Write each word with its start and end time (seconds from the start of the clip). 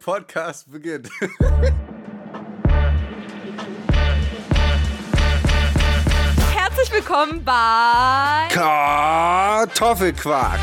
Podcast 0.00 0.70
beginnt. 0.70 1.08
Herzlich 6.52 6.92
willkommen 6.92 7.44
bei 7.44 8.46
Kartoffelquark. 8.50 10.60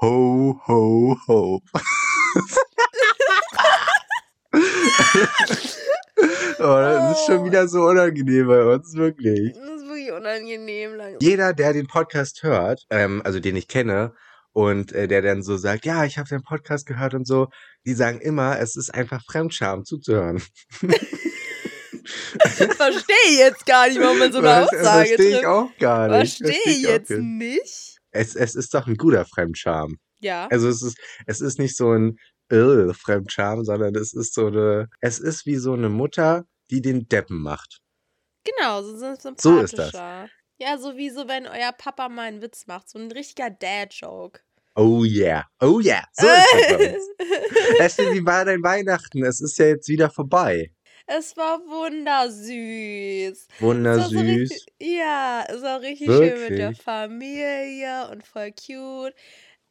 Ho, 0.00 0.58
ho, 0.66 1.16
ho. 1.28 1.60
oh, 4.52 4.58
das 6.58 7.18
ist 7.18 7.26
schon 7.26 7.44
wieder 7.44 7.68
so 7.68 7.82
unangenehm 7.82 8.48
bei 8.48 8.64
uns, 8.64 8.94
wirklich. 8.94 9.52
Das 9.52 9.62
ist 9.62 9.86
wirklich 9.86 10.12
unangenehm. 10.12 10.92
Jeder, 11.20 11.52
der 11.52 11.74
den 11.74 11.86
Podcast 11.86 12.42
hört, 12.42 12.86
ähm, 12.88 13.20
also 13.24 13.40
den 13.40 13.56
ich 13.56 13.68
kenne, 13.68 14.14
und 14.52 14.92
äh, 14.92 15.06
der 15.08 15.22
dann 15.22 15.42
so 15.42 15.56
sagt, 15.56 15.84
ja, 15.84 16.04
ich 16.04 16.18
habe 16.18 16.28
den 16.28 16.42
Podcast 16.42 16.86
gehört 16.86 17.14
und 17.14 17.26
so, 17.26 17.48
die 17.86 17.94
sagen 17.94 18.20
immer, 18.20 18.58
es 18.58 18.76
ist 18.76 18.92
einfach 18.94 19.22
Fremdscham 19.24 19.84
zuzuhören. 19.84 20.42
Verstehe 22.76 23.16
ich 23.28 23.38
jetzt 23.38 23.66
gar 23.66 23.88
nicht, 23.88 24.00
warum 24.00 24.18
man 24.18 24.32
so 24.32 24.38
eine 24.38 24.48
Was- 24.48 24.68
Aussage 24.72 25.08
Verstehe 25.08 25.40
ich 25.40 25.46
auch 25.46 25.70
gar 25.78 26.08
nicht. 26.18 26.38
Verstehe 26.38 26.86
auch 26.86 26.90
jetzt 26.90 27.10
nicht. 27.10 27.98
Es, 28.12 28.34
es 28.34 28.54
ist 28.54 28.74
doch 28.74 28.86
ein 28.86 28.96
guter 28.96 29.24
Fremdscham. 29.24 29.96
Ja. 30.20 30.48
Also 30.50 30.68
es 30.68 30.82
ist, 30.82 30.98
es 31.26 31.40
ist 31.40 31.58
nicht 31.58 31.76
so 31.76 31.92
ein 31.92 32.16
äh, 32.50 32.92
Fremdscham, 32.92 33.64
sondern 33.64 33.94
es 33.94 34.12
ist 34.12 34.34
so 34.34 34.46
eine, 34.48 34.88
es 35.00 35.18
ist 35.18 35.46
wie 35.46 35.56
so 35.56 35.72
eine 35.72 35.88
Mutter, 35.88 36.44
die 36.70 36.82
den 36.82 37.06
Deppen 37.08 37.40
macht. 37.40 37.78
Genau, 38.44 38.82
so 38.82 38.96
sind 38.96 39.40
So 39.40 39.60
ist 39.60 39.78
das. 39.78 39.92
Ja, 40.60 40.76
so 40.76 40.96
wie 40.96 41.08
so, 41.08 41.26
wenn 41.26 41.46
euer 41.46 41.72
Papa 41.72 42.08
mal 42.10 42.28
einen 42.28 42.42
Witz 42.42 42.66
macht. 42.66 42.90
So 42.90 42.98
ein 42.98 43.10
richtiger 43.10 43.48
Dad-Joke. 43.50 44.40
Oh 44.76 45.04
yeah, 45.04 45.46
oh 45.60 45.80
yeah, 45.80 46.04
so 46.12 46.26
ist 46.26 46.46
das 46.52 46.68
bei 46.68 46.94
uns. 46.94 47.04
Ashley, 47.80 48.12
wie 48.14 48.24
war 48.26 48.44
dein 48.44 48.62
Weihnachten? 48.62 49.24
Es 49.24 49.40
ist 49.40 49.58
ja 49.58 49.66
jetzt 49.66 49.88
wieder 49.88 50.10
vorbei. 50.10 50.70
es 51.06 51.36
war 51.36 51.58
wundersüß. 51.60 53.48
War 53.58 54.08
so 54.08 54.14
Wundersüß. 54.14 54.20
richtig, 54.20 54.66
ja, 54.80 55.44
es 55.48 55.62
war 55.62 55.80
richtig 55.80 56.06
schön 56.06 56.40
mit 56.40 56.58
der 56.58 56.70
Wirklich? 56.70 56.82
Familie 56.82 58.08
und 58.10 58.22
voll 58.26 58.52
cute. 58.52 59.14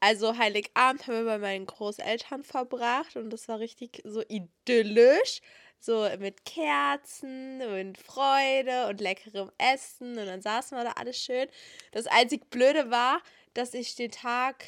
Also 0.02 0.38
Heiligabend 0.38 1.08
haben 1.08 1.14
wir 1.16 1.26
bei 1.26 1.38
meinen 1.40 1.66
Großeltern 1.66 2.44
verbracht 2.44 3.16
und 3.16 3.30
das 3.32 3.48
war 3.48 3.60
richtig 3.60 4.02
so 4.06 4.24
idyllisch. 4.28 5.42
So 5.80 6.08
mit 6.20 6.44
Kerzen 6.46 7.62
und 7.62 7.98
Freude 7.98 8.88
und 8.88 9.00
leckerem 9.00 9.50
Essen 9.58 10.18
und 10.18 10.26
dann 10.26 10.42
saßen 10.42 10.78
wir 10.78 10.84
da 10.84 10.92
alles 10.92 11.18
schön. 11.18 11.48
Das 11.92 12.06
einzig 12.08 12.50
Blöde 12.50 12.92
war, 12.92 13.22
dass 13.54 13.74
ich 13.74 13.96
den 13.96 14.12
Tag, 14.12 14.66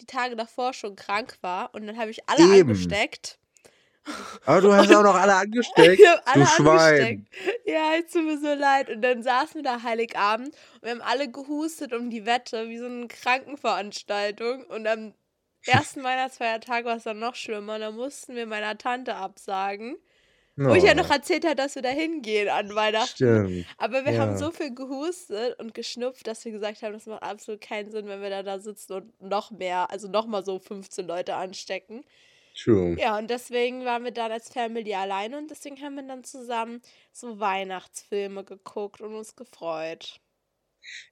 die 0.00 0.06
Tage 0.06 0.36
davor 0.36 0.74
schon 0.74 0.94
krank 0.94 1.38
war 1.40 1.74
und 1.74 1.86
dann 1.86 1.96
habe 1.98 2.10
ich 2.10 2.28
alle 2.28 2.42
Eben. 2.44 2.70
angesteckt. 2.70 3.38
Aber 4.44 4.60
du 4.60 4.72
hast 4.72 4.92
auch 4.92 5.02
noch 5.02 5.14
alle 5.14 5.34
angesteckt. 5.34 6.00
Ich 6.02 6.08
alle 6.26 6.44
du 6.44 6.50
Schwein. 6.50 7.02
angesteckt. 7.02 7.66
Ja, 7.66 7.92
es 7.94 8.12
tut 8.12 8.24
mir 8.24 8.38
so 8.38 8.52
leid. 8.52 8.90
Und 8.90 9.02
dann 9.02 9.22
saßen 9.22 9.56
wir 9.56 9.62
da 9.62 9.82
Heiligabend 9.82 10.48
und 10.48 10.82
wir 10.82 10.90
haben 10.90 11.02
alle 11.02 11.30
gehustet 11.30 11.92
um 11.92 12.10
die 12.10 12.26
Wette, 12.26 12.68
wie 12.68 12.78
so 12.78 12.86
eine 12.86 13.06
Krankenveranstaltung. 13.08 14.64
Und 14.64 14.86
am 14.86 15.14
ersten 15.66 16.02
Weihnachtsfeiertag 16.02 16.84
war 16.84 16.96
es 16.96 17.04
dann 17.04 17.20
noch 17.20 17.36
schlimmer. 17.36 17.76
Und 17.76 17.80
dann 17.80 17.94
mussten 17.94 18.34
wir 18.34 18.46
meiner 18.46 18.76
Tante 18.76 19.14
absagen. 19.14 19.96
Wo 20.64 20.74
ich 20.74 20.84
ja 20.84 20.94
noch 20.94 21.10
erzählt 21.10 21.44
habe, 21.44 21.56
dass 21.56 21.74
wir 21.74 21.82
da 21.82 21.88
hingehen 21.90 22.48
an 22.48 22.74
Weihnachten. 22.74 23.42
Stimmt. 23.44 23.66
Aber 23.78 24.04
wir 24.04 24.12
Ja. 24.12 24.20
haben 24.20 24.36
so 24.36 24.50
viel 24.52 24.74
gehustet 24.74 25.58
und 25.58 25.74
geschnupft, 25.74 26.26
dass 26.26 26.44
wir 26.44 26.52
gesagt 26.52 26.82
haben, 26.82 26.92
das 26.92 27.06
macht 27.06 27.22
absolut 27.22 27.60
keinen 27.60 27.90
Sinn, 27.90 28.06
wenn 28.06 28.20
wir 28.22 28.30
da, 28.30 28.42
da 28.42 28.60
sitzen 28.60 28.92
und 28.94 29.20
noch 29.22 29.50
mehr, 29.50 29.90
also 29.90 30.08
noch 30.08 30.26
mal 30.26 30.44
so 30.44 30.58
15 30.58 31.06
Leute 31.06 31.34
anstecken. 31.34 32.04
True. 32.54 32.98
Ja, 32.98 33.18
und 33.18 33.30
deswegen 33.30 33.84
waren 33.84 34.04
wir 34.04 34.12
dann 34.12 34.32
als 34.32 34.50
Family 34.50 34.94
alleine 34.94 35.38
und 35.38 35.50
deswegen 35.50 35.80
haben 35.82 35.96
wir 35.96 36.02
dann 36.06 36.24
zusammen 36.24 36.82
so 37.12 37.40
Weihnachtsfilme 37.40 38.44
geguckt 38.44 39.00
und 39.00 39.14
uns 39.14 39.36
gefreut. 39.36 40.20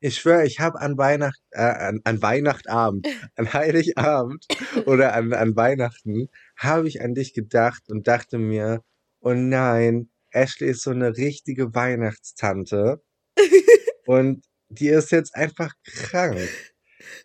Ich 0.00 0.16
schwöre, 0.16 0.44
ich 0.46 0.60
habe 0.60 0.80
an 0.80 0.98
Weihnacht, 0.98 1.40
äh, 1.50 1.60
an, 1.62 2.00
an 2.04 2.22
Weihnachtabend, 2.22 3.06
an 3.36 3.52
Heiligabend 3.52 4.46
oder 4.86 5.14
an, 5.14 5.32
an 5.32 5.56
Weihnachten, 5.56 6.28
habe 6.56 6.88
ich 6.88 7.00
an 7.02 7.14
dich 7.14 7.34
gedacht 7.34 7.82
und 7.88 8.06
dachte 8.08 8.38
mir, 8.38 8.82
oh 9.20 9.34
nein, 9.34 10.10
Ashley 10.30 10.68
ist 10.70 10.82
so 10.82 10.90
eine 10.90 11.16
richtige 11.16 11.74
Weihnachtstante 11.74 13.02
und 14.06 14.44
die 14.68 14.88
ist 14.88 15.10
jetzt 15.10 15.34
einfach 15.34 15.72
krank. 15.84 16.48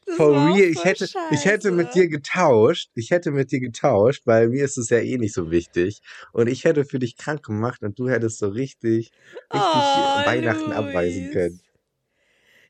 Das 0.06 0.16
For 0.16 0.32
real, 0.32 0.70
ich 0.70 0.84
hätte, 0.84 1.08
ich 1.32 1.46
hätte 1.46 1.72
mit 1.72 1.94
dir 1.96 2.08
getauscht, 2.08 2.90
ich 2.96 3.12
hätte 3.12 3.32
mit 3.32 3.52
dir 3.52 3.60
getauscht, 3.60 4.22
weil 4.26 4.50
mir 4.50 4.64
ist 4.64 4.78
es 4.78 4.90
ja 4.90 5.00
eh 5.00 5.18
nicht 5.18 5.34
so 5.34 5.52
wichtig. 5.52 6.02
Und 6.32 6.48
ich 6.48 6.64
hätte 6.64 6.86
für 6.86 7.00
dich 7.00 7.18
krank 7.18 7.44
gemacht 7.44 7.84
und 7.84 8.00
du 8.00 8.08
hättest 8.10 8.40
so 8.40 8.48
richtig, 8.48 9.12
richtig 9.54 9.64
Oh, 9.64 10.26
Weihnachten 10.26 10.72
abweisen 10.72 11.26
Luis. 11.26 11.34
können. 11.34 11.62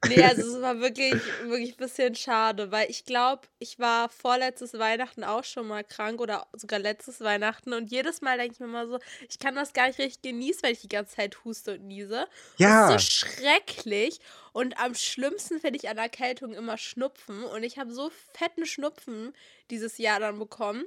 Nee, 0.08 0.22
also 0.24 0.42
es 0.56 0.62
war 0.62 0.80
wirklich, 0.80 1.14
wirklich 1.44 1.74
ein 1.74 1.78
bisschen 1.78 2.16
schade, 2.16 2.72
weil 2.72 2.90
ich 2.90 3.06
glaube, 3.06 3.48
ich 3.60 3.80
war 3.80 4.10
vorletztes 4.10 4.74
Weihnachten 4.74 5.24
auch 5.24 5.44
schon 5.44 5.68
mal 5.68 5.84
krank 5.84 6.22
oder 6.22 6.48
sogar 6.54 6.80
letztes 6.80 7.22
Weihnachten 7.22 7.74
und 7.74 7.92
jedes 7.92 8.22
Mal 8.22 8.38
denke 8.38 8.54
ich 8.54 8.60
mir 8.60 8.68
mal 8.68 8.88
so, 8.88 9.00
ich 9.30 9.40
kann 9.40 9.56
das 9.56 9.74
gar 9.74 9.88
nicht 9.88 10.00
richtig 10.00 10.22
genießen, 10.22 10.64
weil 10.64 10.74
ich 10.74 10.82
die 10.82 10.88
ganze 10.90 11.16
Zeit 11.16 11.44
huste 11.46 11.76
und 11.76 11.88
niese. 11.88 12.28
Ja, 12.58 12.88
Das 12.90 13.04
ist 13.04 13.20
so 13.20 13.26
schrecklich 13.28 14.20
und 14.54 14.78
am 14.80 14.96
schlimmsten 14.96 15.60
finde 15.60 15.78
ich 15.78 15.90
an 15.90 15.98
Erkältung 15.98 16.54
immer 16.54 16.78
Schnupfen 16.78 17.44
und 17.44 17.64
ich 17.64 17.78
habe 17.78 17.92
so 17.92 18.10
fetten 18.34 18.66
Schnupfen 18.66 19.34
dieses 19.72 19.98
Jahr 19.98 20.20
dann 20.20 20.40
bekommen. 20.40 20.86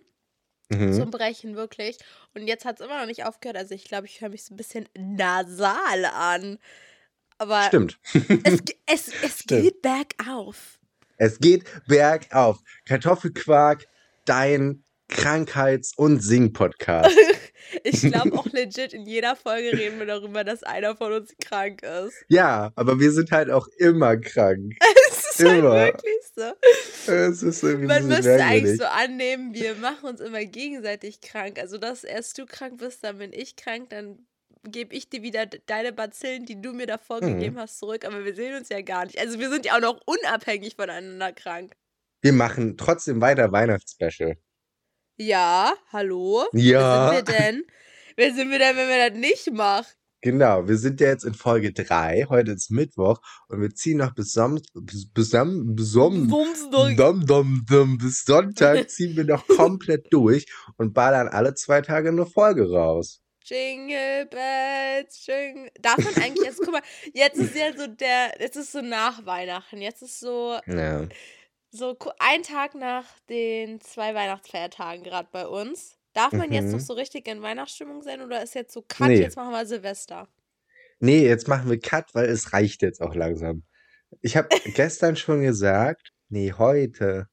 mhm. 0.70 0.92
zum 0.92 1.10
Brechen, 1.10 1.56
wirklich. 1.56 1.98
Und 2.34 2.46
jetzt 2.46 2.64
hat 2.64 2.80
es 2.80 2.86
immer 2.86 2.98
noch 3.00 3.06
nicht 3.06 3.24
aufgehört. 3.24 3.56
Also 3.56 3.74
ich 3.74 3.84
glaube, 3.84 4.06
ich 4.06 4.20
höre 4.20 4.28
mich 4.30 4.44
so 4.44 4.54
ein 4.54 4.56
bisschen 4.56 4.88
nasal 4.96 6.04
an. 6.06 6.58
Aber 7.38 7.62
stimmt. 7.64 7.98
es, 8.44 8.60
es, 8.86 9.10
es 9.22 9.38
Stimmt. 9.40 9.62
geht 9.62 9.82
bergauf. 9.82 10.78
Es 11.16 11.38
geht 11.38 11.64
bergauf. 11.86 12.58
Kartoffelquark, 12.86 13.86
dein 14.24 14.84
Krankheits- 15.08 15.94
und 15.96 16.20
Sing-Podcast. 16.22 17.16
Ich 17.84 18.00
glaube 18.00 18.32
auch 18.38 18.46
legit, 18.46 18.94
in 18.94 19.04
jeder 19.04 19.36
Folge 19.36 19.76
reden 19.76 19.98
wir 19.98 20.06
darüber, 20.06 20.42
dass 20.42 20.62
einer 20.62 20.96
von 20.96 21.12
uns 21.12 21.34
krank 21.44 21.82
ist. 21.82 22.14
Ja, 22.28 22.72
aber 22.76 22.98
wir 22.98 23.12
sind 23.12 23.30
halt 23.30 23.50
auch 23.50 23.68
immer 23.76 24.16
krank. 24.16 24.72
Es 25.10 25.40
ist 25.42 25.46
halt 25.46 25.58
Immer. 25.58 25.74
wirklich 25.74 26.14
so. 26.34 27.12
Es 27.12 27.42
ist 27.42 27.62
irgendwie 27.62 27.86
Man 27.86 28.08
müsste 28.08 28.32
eigentlich 28.42 28.78
merkwürdig. 28.78 28.80
so 28.80 28.86
annehmen, 28.86 29.54
wir 29.54 29.74
machen 29.76 30.08
uns 30.08 30.20
immer 30.20 30.44
gegenseitig 30.46 31.20
krank. 31.20 31.58
Also, 31.60 31.76
dass 31.78 32.04
erst 32.04 32.38
du 32.38 32.46
krank 32.46 32.78
bist, 32.78 33.04
dann 33.04 33.18
bin 33.18 33.32
ich 33.34 33.54
krank, 33.56 33.90
dann 33.90 34.26
gebe 34.70 34.94
ich 34.94 35.08
dir 35.08 35.22
wieder 35.22 35.46
de- 35.46 35.60
deine 35.66 35.92
Bazillen, 35.92 36.46
die 36.46 36.60
du 36.60 36.72
mir 36.72 36.86
davor 36.86 37.22
Mhm. 37.22 37.34
gegeben 37.34 37.58
hast, 37.58 37.78
zurück. 37.78 38.04
Aber 38.04 38.24
wir 38.24 38.34
sehen 38.34 38.56
uns 38.56 38.68
ja 38.68 38.80
gar 38.82 39.04
nicht. 39.04 39.18
Also, 39.18 39.38
wir 39.38 39.50
sind 39.50 39.66
ja 39.66 39.76
auch 39.76 39.80
noch 39.80 40.00
unabhängig 40.06 40.76
voneinander 40.76 41.32
krank. 41.32 41.74
Wir 42.22 42.32
machen 42.32 42.76
trotzdem 42.76 43.20
weiter 43.20 43.52
Weihnachtsspecial. 43.52 44.36
Ja, 45.20 45.72
hallo? 45.92 46.44
Ja. 46.52 47.10
Wer 47.10 47.16
sind 47.18 47.28
wir 47.28 47.34
denn? 47.38 47.64
Wer 48.16 48.34
sind 48.34 48.50
wir 48.50 48.58
denn, 48.58 48.76
wenn 48.76 48.88
wir 48.88 49.10
das 49.10 49.18
nicht 49.18 49.52
machen? 49.52 49.86
Genau, 50.20 50.66
wir 50.66 50.76
sind 50.76 51.00
ja 51.00 51.08
jetzt 51.08 51.24
in 51.24 51.34
Folge 51.34 51.72
3. 51.72 52.26
Heute 52.28 52.50
ist 52.50 52.72
Mittwoch 52.72 53.20
und 53.46 53.60
wir 53.60 53.72
ziehen 53.72 53.98
noch 53.98 54.14
bis 54.16 54.32
Som 54.32 54.60
bis, 54.74 55.08
dum, 55.12 55.76
bis 57.98 58.24
Sonntag 58.24 58.90
ziehen 58.90 59.16
wir 59.16 59.24
noch 59.24 59.46
komplett 59.48 60.12
durch 60.12 60.46
und 60.76 60.92
ballern 60.92 61.28
alle 61.28 61.54
zwei 61.54 61.80
Tage 61.82 62.08
eine 62.08 62.26
Folge 62.26 62.68
raus. 62.70 63.20
Jingle 63.48 64.26
Bells, 64.26 65.26
Jingle. 65.26 65.70
Darf 65.80 65.98
man 65.98 66.14
eigentlich 66.22 66.44
jetzt, 66.44 66.58
guck 66.58 66.72
mal, 66.72 66.82
jetzt 67.14 67.38
ist 67.38 67.54
ja 67.54 67.72
so 67.76 67.86
der, 67.86 68.34
jetzt 68.40 68.56
ist 68.56 68.72
so 68.72 68.80
nach 68.80 69.24
Weihnachten. 69.26 69.80
Jetzt 69.80 70.02
ist 70.02 70.20
so, 70.20 70.58
Ja. 70.66 71.06
so 71.70 71.96
ein 72.18 72.42
Tag 72.42 72.74
nach 72.74 73.04
den 73.28 73.80
zwei 73.80 74.14
Weihnachtsfeiertagen 74.14 75.02
gerade 75.04 75.28
bei 75.32 75.46
uns. 75.46 75.96
Darf 76.14 76.32
man 76.32 76.52
jetzt 76.52 76.72
noch 76.72 76.78
Mhm. 76.78 76.84
so 76.84 76.94
richtig 76.94 77.28
in 77.28 77.42
Weihnachtsstimmung 77.42 78.02
sein 78.02 78.20
oder 78.22 78.42
ist 78.42 78.54
jetzt 78.54 78.72
so 78.72 78.82
Cut, 78.82 79.08
Nee. 79.08 79.20
jetzt 79.20 79.36
machen 79.36 79.52
wir 79.52 79.64
Silvester? 79.66 80.28
Nee, 81.00 81.24
jetzt 81.24 81.46
machen 81.46 81.70
wir 81.70 81.78
Cut, 81.78 82.14
weil 82.14 82.26
es 82.26 82.52
reicht 82.52 82.82
jetzt 82.82 83.00
auch 83.00 83.14
langsam. 83.14 83.62
Ich 84.20 84.36
habe 84.36 84.48
gestern 84.74 85.16
schon 85.16 85.42
gesagt, 85.42 86.12
nee, 86.28 86.52
heute. 86.56 87.28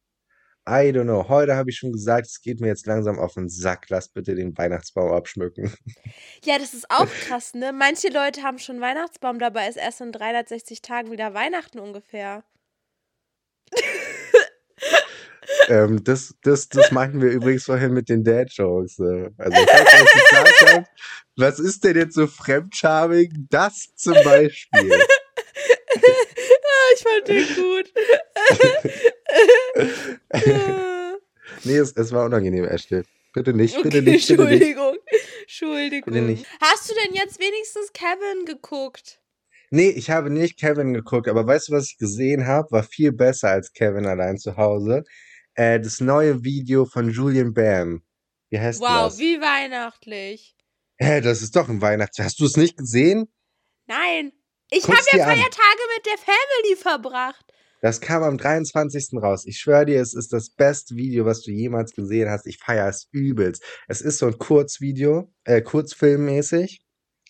I 0.68 0.92
don't 0.92 1.04
know. 1.04 1.30
Heute 1.30 1.56
habe 1.56 1.70
ich 1.70 1.78
schon 1.78 1.92
gesagt, 1.92 2.26
es 2.26 2.42
geht 2.42 2.60
mir 2.60 2.68
jetzt 2.68 2.88
langsam 2.88 3.20
auf 3.20 3.36
den 3.36 3.50
Sack. 3.50 3.86
Lass 3.90 4.10
bitte 4.10 4.34
den 4.34 4.58
Weihnachtsbaum 4.58 5.12
abschmücken. 5.12 5.72
Ja, 6.44 6.58
das 6.58 6.74
ist 6.74 6.90
auch 6.90 7.08
krass, 7.28 7.54
ne? 7.54 7.72
Manche 7.72 8.10
Leute 8.10 8.42
haben 8.42 8.58
schon 8.58 8.82
Weihnachtsbaum, 8.82 9.38
dabei 9.38 9.68
ist 9.68 9.78
erst 9.78 10.02
in 10.02 10.12
360 10.12 10.82
Tagen 10.82 11.12
wieder 11.12 11.36
Weihnachten 11.36 11.78
ungefähr. 11.78 12.44
ähm, 15.70 16.04
das, 16.04 16.34
das, 16.42 16.68
das 16.70 16.92
meinten 16.92 17.22
wir 17.22 17.30
übrigens 17.30 17.66
vorhin 17.66 17.94
mit 17.94 18.10
den 18.10 18.24
Dad-Jokes. 18.24 19.00
Äh. 19.00 19.30
Also, 19.38 19.58
habt, 19.58 20.88
was 21.36 21.60
ist 21.60 21.84
denn 21.84 21.96
jetzt 21.96 22.16
so 22.16 22.26
fremdschamig? 22.26 23.32
Das 23.50 23.94
zum 23.96 24.16
Beispiel. 24.24 24.92
ich 26.96 27.04
fand 27.04 27.28
den 27.28 27.56
gut. 27.56 27.94
Nee, 31.64 31.78
es, 31.78 31.92
es 31.94 32.12
war 32.12 32.26
unangenehm, 32.26 32.66
Ashley. 32.66 33.04
Bitte 33.34 33.54
nicht, 33.54 33.76
bitte 33.82 34.00
Okay, 34.00 34.02
nicht, 34.02 34.28
bitte 34.28 34.44
nicht. 34.46 34.54
Entschuldigung. 34.54 34.96
Entschuldigung. 35.42 36.14
Bitte 36.14 36.26
nicht. 36.26 36.46
Hast 36.62 36.90
du 36.90 36.94
denn 36.96 37.14
jetzt 37.14 37.40
wenigstens 37.40 37.92
Kevin 37.94 38.46
geguckt? 38.46 39.22
Nee, 39.72 39.90
ich 39.90 40.10
habe 40.10 40.30
nicht 40.30 40.58
Kevin 40.60 40.94
geguckt, 40.94 41.28
aber 41.28 41.46
weißt 41.46 41.68
du, 41.70 41.74
was 41.74 41.90
ich 41.92 41.98
gesehen 41.98 42.48
habe? 42.48 42.72
War 42.72 42.84
viel 42.84 43.12
besser 43.12 43.50
als 43.50 43.74
Kevin 43.74 44.06
allein 44.06 44.38
zu 44.38 44.56
Hause. 44.58 45.04
Äh, 45.56 45.80
das 45.80 46.00
neue 46.00 46.44
Video 46.44 46.86
von 46.86 47.10
Julian 47.10 47.54
Bam. 47.54 48.04
Wie 48.50 48.60
heißt 48.60 48.80
Wow, 48.80 49.06
das? 49.08 49.18
wie 49.20 49.42
weihnachtlich. 49.42 50.56
Hä, 50.98 51.20
das 51.20 51.42
ist 51.42 51.56
doch 51.56 51.68
ein 51.68 51.81
Weihnachts... 51.81 52.20
Hast 52.20 52.40
du 52.40 52.46
es 52.46 52.56
nicht 52.56 52.78
gesehen? 52.78 53.28
Nein. 53.86 54.31
Ich 54.72 54.84
habe 54.88 54.98
ja 55.12 55.18
dir 55.18 55.26
an. 55.26 55.30
Feiertage 55.31 55.81
mit 55.98 56.06
der 56.06 56.18
Family 56.18 56.76
verbracht. 56.78 57.44
Das 57.86 58.02
kam 58.02 58.24
am 58.24 58.40
23. 58.40 59.10
raus. 59.22 59.46
Ich 59.46 59.60
schwöre 59.60 59.86
dir, 59.86 60.02
es 60.02 60.16
ist 60.16 60.34
das 60.34 60.50
beste 60.50 60.96
Video, 60.96 61.24
was 61.26 61.44
du 61.44 61.52
jemals 61.52 61.94
gesehen 61.94 62.32
hast. 62.32 62.48
Ich 62.48 62.58
feiere 62.58 62.90
es 62.90 63.08
übelst. 63.12 63.64
Es 63.88 64.02
ist 64.02 64.18
so 64.18 64.26
ein 64.26 64.40
Kurzvideo, 64.40 65.32
äh, 65.44 65.62
Kurzfilmmäßig. 65.62 66.82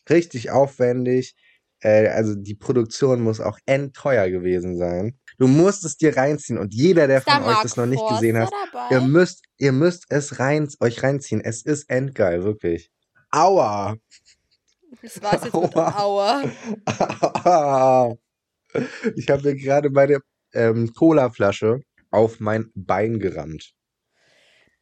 Richtig 0.10 0.52
aufwendig. 0.52 1.36
Äh, 1.81 2.07
also 2.07 2.36
die 2.36 2.56
Produktion 2.56 3.19
muss 3.19 3.42
auch 3.42 3.60
endteuer 3.66 4.30
gewesen 4.30 4.78
sein. 4.78 5.19
Du 5.38 5.48
musst 5.48 5.84
es 5.84 5.98
dir 5.98 6.16
reinziehen 6.16 6.58
und 6.58 6.74
jeder, 6.74 7.08
der 7.08 7.22
von 7.22 7.44
euch 7.44 7.62
das 7.62 7.75
noch 7.75 7.86
nicht 7.86 8.00
Forster 8.00 8.16
gesehen 8.22 8.38
hat, 8.38 8.50
dabei? 8.72 8.96
ihr 8.96 9.01
müsst, 9.01 9.44
ihr 9.58 9.74
müsst 9.74 10.06
es 10.08 10.40
rein, 10.40 10.69
euch 10.80 11.04
reinziehen. 11.04 11.42
Es 11.42 11.63
ist 11.63 11.90
endgeil, 11.90 12.46
wirklich. 12.46 12.90
Aua! 13.30 13.98
Das 15.01 15.22
war's 15.22 15.44
jetzt 15.44 15.54
mit 15.54 15.75
Aua. 15.75 16.44
Aua. 17.44 18.16
ich 19.18 19.30
habe 19.30 19.44
mir 19.44 19.56
gerade 19.56 19.90
meine 19.90 20.22
ähm, 20.56 20.94
Colaflasche 20.94 21.81
auf 22.12 22.40
mein 22.40 22.72
Bein 22.75 23.19
gerammt. 23.19 23.74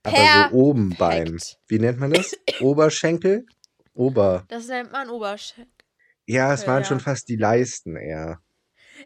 Aber 0.04 0.50
so 0.52 0.56
oben 0.56 0.90
Bein. 0.98 1.26
Perfekt. 1.26 1.58
Wie 1.68 1.80
nennt 1.80 2.00
man 2.00 2.12
das? 2.12 2.38
Oberschenkel? 2.62 3.46
Ober. 3.94 4.44
Das 4.50 4.68
nennt 4.68 4.92
man 4.92 5.10
Oberschenkel. 5.10 5.72
Ja, 6.26 6.54
es 6.54 6.66
waren 6.68 6.84
Ja. 6.84 6.88
schon 6.88 7.00
fast 7.00 7.28
die 7.30 7.36
Leisten 7.36 7.96
eher. 7.96 8.40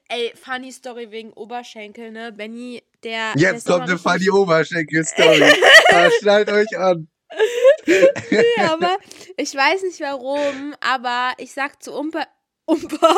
Ey, 0.09 0.31
funny 0.35 0.71
Story 0.71 1.11
wegen 1.11 1.33
Oberschenkel, 1.33 2.11
ne? 2.11 2.31
Benny, 2.31 2.83
der. 3.03 3.33
der 3.33 3.53
Jetzt 3.53 3.67
immer 3.67 3.77
kommt 3.77 3.89
eine 3.89 3.97
funny 3.97 4.29
Oberschenkel-Story. 4.29 5.43
Schnallt 6.21 6.49
euch 6.49 6.77
an. 6.77 7.07
Nee, 7.87 8.61
aber 8.65 8.97
ich 9.37 9.55
weiß 9.55 9.83
nicht 9.83 10.01
warum, 10.01 10.75
aber 10.81 11.31
ich 11.37 11.53
sag 11.53 11.81
zu 11.81 11.93
Umpa. 11.93 12.25
Umpa. 12.67 13.15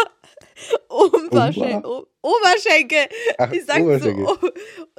Umperschen- 0.89 1.85
O- 1.85 2.05
Oberschenkel. 2.21 3.07
Ach, 3.37 3.51
Ich 3.51 3.65
sag 3.65 3.81
Oberschenkel. 3.81 4.25
zu, 4.25 4.51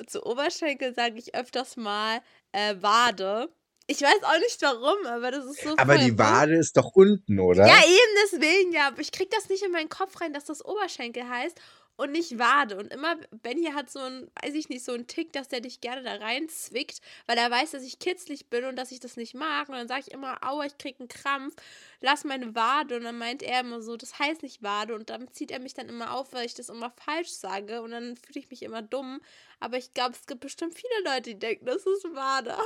zu 0.06 0.26
Oberschenkel 0.26 0.94
sage 0.94 1.14
ich 1.18 1.34
öfters 1.34 1.76
mal 1.76 2.20
äh, 2.52 2.74
Wade. 2.80 3.48
Ich 3.86 4.00
weiß 4.02 4.22
auch 4.22 4.38
nicht 4.38 4.60
warum, 4.62 5.04
aber 5.06 5.30
das 5.32 5.44
ist 5.46 5.62
so. 5.62 5.74
Aber 5.76 5.98
die 5.98 6.08
dumm. 6.10 6.18
Wade 6.18 6.56
ist 6.56 6.76
doch 6.76 6.90
unten, 6.94 7.40
oder? 7.40 7.66
Ja, 7.66 7.78
eben 7.84 8.16
deswegen 8.24 8.72
ja. 8.72 8.86
Aber 8.88 9.00
ich 9.00 9.10
krieg 9.10 9.30
das 9.30 9.48
nicht 9.48 9.62
in 9.64 9.72
meinen 9.72 9.88
Kopf 9.88 10.20
rein, 10.20 10.32
dass 10.32 10.44
das 10.44 10.64
Oberschenkel 10.64 11.28
heißt 11.28 11.60
und 12.00 12.12
nicht 12.12 12.38
Wade. 12.38 12.78
Und 12.78 12.92
immer, 12.94 13.16
Benny 13.30 13.66
hat 13.74 13.90
so 13.90 13.98
ein, 13.98 14.30
weiß 14.42 14.54
ich 14.54 14.70
nicht, 14.70 14.82
so 14.82 14.92
einen 14.92 15.06
Tick, 15.06 15.34
dass 15.34 15.48
der 15.48 15.60
dich 15.60 15.82
gerne 15.82 16.02
da 16.02 16.14
reinzwickt, 16.14 17.00
weil 17.26 17.36
er 17.36 17.50
weiß, 17.50 17.72
dass 17.72 17.82
ich 17.82 17.98
kitzlig 17.98 18.48
bin 18.48 18.64
und 18.64 18.76
dass 18.76 18.90
ich 18.90 19.00
das 19.00 19.18
nicht 19.18 19.34
mag. 19.34 19.68
Und 19.68 19.74
dann 19.74 19.86
sage 19.86 20.04
ich 20.06 20.12
immer, 20.12 20.42
aua, 20.42 20.64
ich 20.64 20.78
krieg 20.78 20.96
einen 20.98 21.08
Krampf, 21.08 21.54
lass 22.00 22.24
meine 22.24 22.54
Wade. 22.54 22.96
Und 22.96 23.04
dann 23.04 23.18
meint 23.18 23.42
er 23.42 23.60
immer 23.60 23.82
so, 23.82 23.98
das 23.98 24.18
heißt 24.18 24.42
nicht 24.42 24.62
Wade. 24.62 24.94
Und 24.94 25.10
dann 25.10 25.30
zieht 25.30 25.50
er 25.50 25.60
mich 25.60 25.74
dann 25.74 25.90
immer 25.90 26.14
auf, 26.14 26.32
weil 26.32 26.46
ich 26.46 26.54
das 26.54 26.70
immer 26.70 26.90
falsch 26.90 27.28
sage. 27.28 27.82
Und 27.82 27.90
dann 27.90 28.16
fühle 28.16 28.40
ich 28.40 28.50
mich 28.50 28.62
immer 28.62 28.80
dumm. 28.80 29.20
Aber 29.58 29.76
ich 29.76 29.92
glaube, 29.92 30.14
es 30.18 30.26
gibt 30.26 30.40
bestimmt 30.40 30.74
viele 30.74 31.04
Leute, 31.04 31.34
die 31.34 31.38
denken, 31.38 31.66
dass 31.66 31.84
es 31.84 32.04
Wade 32.04 32.56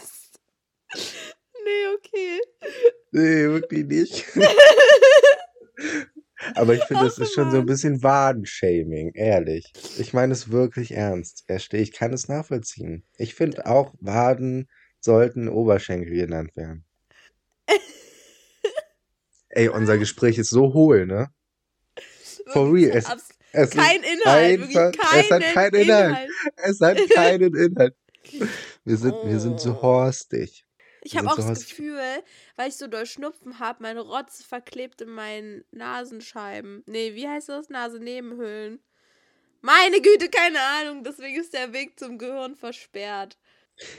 heißt. 0.00 0.40
Nee, 1.64 1.88
okay. 1.96 2.40
Nee, 3.10 3.48
wirklich 3.48 3.84
nicht. 3.84 4.24
Aber 6.54 6.74
ich 6.74 6.84
finde, 6.84 7.04
das 7.04 7.16
Ach, 7.18 7.22
ist 7.22 7.34
schon 7.34 7.50
so 7.50 7.58
ein 7.58 7.66
bisschen 7.66 8.02
Wadenshaming, 8.02 9.12
ehrlich. 9.14 9.72
Ich 9.98 10.12
meine 10.12 10.32
es 10.32 10.50
wirklich 10.50 10.92
ernst. 10.92 11.44
Ich 11.72 11.92
kann 11.92 12.12
es 12.12 12.28
nachvollziehen. 12.28 13.04
Ich 13.16 13.34
finde 13.34 13.66
auch, 13.66 13.94
Waden 14.00 14.68
sollten 15.00 15.48
Oberschenkel 15.48 16.14
genannt 16.14 16.56
werden. 16.56 16.84
Ey, 19.50 19.68
unser 19.68 19.98
Gespräch 19.98 20.38
ist 20.38 20.50
so 20.50 20.72
hohl, 20.74 21.06
ne? 21.06 21.28
For 22.52 22.72
real, 22.72 22.96
es- 22.96 23.06
Es 23.52 23.70
kein 23.70 24.02
Inhalt, 24.02 24.60
einfach- 24.62 24.92
es 25.16 25.30
hat 25.30 25.42
keinen 25.54 25.74
Inhalt. 25.74 26.08
Inhalt. 26.08 26.30
Es 26.56 26.80
hat 26.80 26.98
keinen 27.14 27.54
Inhalt. 27.56 27.96
Wir 28.84 28.96
sind, 28.96 29.14
wir 29.24 29.40
sind 29.40 29.58
so 29.58 29.72
Oh. 29.72 29.82
horstig. 29.82 30.64
Ich 31.08 31.14
Wir 31.14 31.20
habe 31.20 31.30
auch 31.30 31.36
das. 31.36 31.66
Gefühl, 31.66 31.98
weil 32.56 32.68
ich 32.68 32.76
so 32.76 32.86
doll 32.86 33.06
Schnupfen 33.06 33.58
habe, 33.58 33.82
meine 33.82 34.00
Rotze 34.00 34.44
verklebt 34.44 35.00
in 35.00 35.08
meinen 35.08 35.64
Nasenscheiben. 35.70 36.82
Nee, 36.84 37.14
wie 37.14 37.26
heißt 37.26 37.48
das? 37.48 37.70
Nasennebenhöhlen. 37.70 38.78
Meine 39.62 40.02
Güte, 40.02 40.28
keine 40.28 40.58
Ahnung. 40.60 41.04
Deswegen 41.04 41.40
ist 41.40 41.54
der 41.54 41.72
Weg 41.72 41.98
zum 41.98 42.18
Gehirn 42.18 42.56
versperrt. 42.56 43.38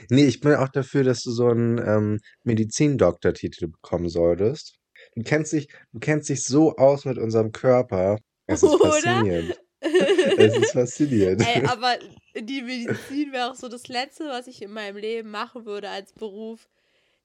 Nee, 0.08 0.26
ich 0.26 0.38
bin 0.40 0.54
auch 0.54 0.68
dafür, 0.68 1.02
dass 1.02 1.24
du 1.24 1.32
so 1.32 1.48
einen 1.48 1.78
ähm, 1.78 2.20
Medizindoktortitel 2.44 3.66
bekommen 3.66 4.08
solltest. 4.08 4.76
Du 5.16 5.24
kennst 5.24 5.52
dich, 5.52 5.66
du 5.92 5.98
kennst 5.98 6.28
dich 6.28 6.44
so 6.44 6.76
aus 6.76 7.04
mit 7.06 7.18
unserem 7.18 7.50
Körper. 7.50 8.18
Es 8.46 8.62
ist 8.62 8.70
Oder? 8.74 8.92
faszinierend. 8.92 9.60
Es 9.80 10.56
ist 10.56 10.72
faszinierend. 10.74 11.44
Ey, 11.44 11.64
aber 11.66 11.96
die 12.36 12.62
Medizin 12.62 13.32
wäre 13.32 13.50
auch 13.50 13.56
so 13.56 13.68
das 13.68 13.88
Letzte, 13.88 14.28
was 14.28 14.46
ich 14.46 14.62
in 14.62 14.70
meinem 14.70 14.96
Leben 14.96 15.32
machen 15.32 15.66
würde 15.66 15.88
als 15.88 16.12
Beruf. 16.12 16.68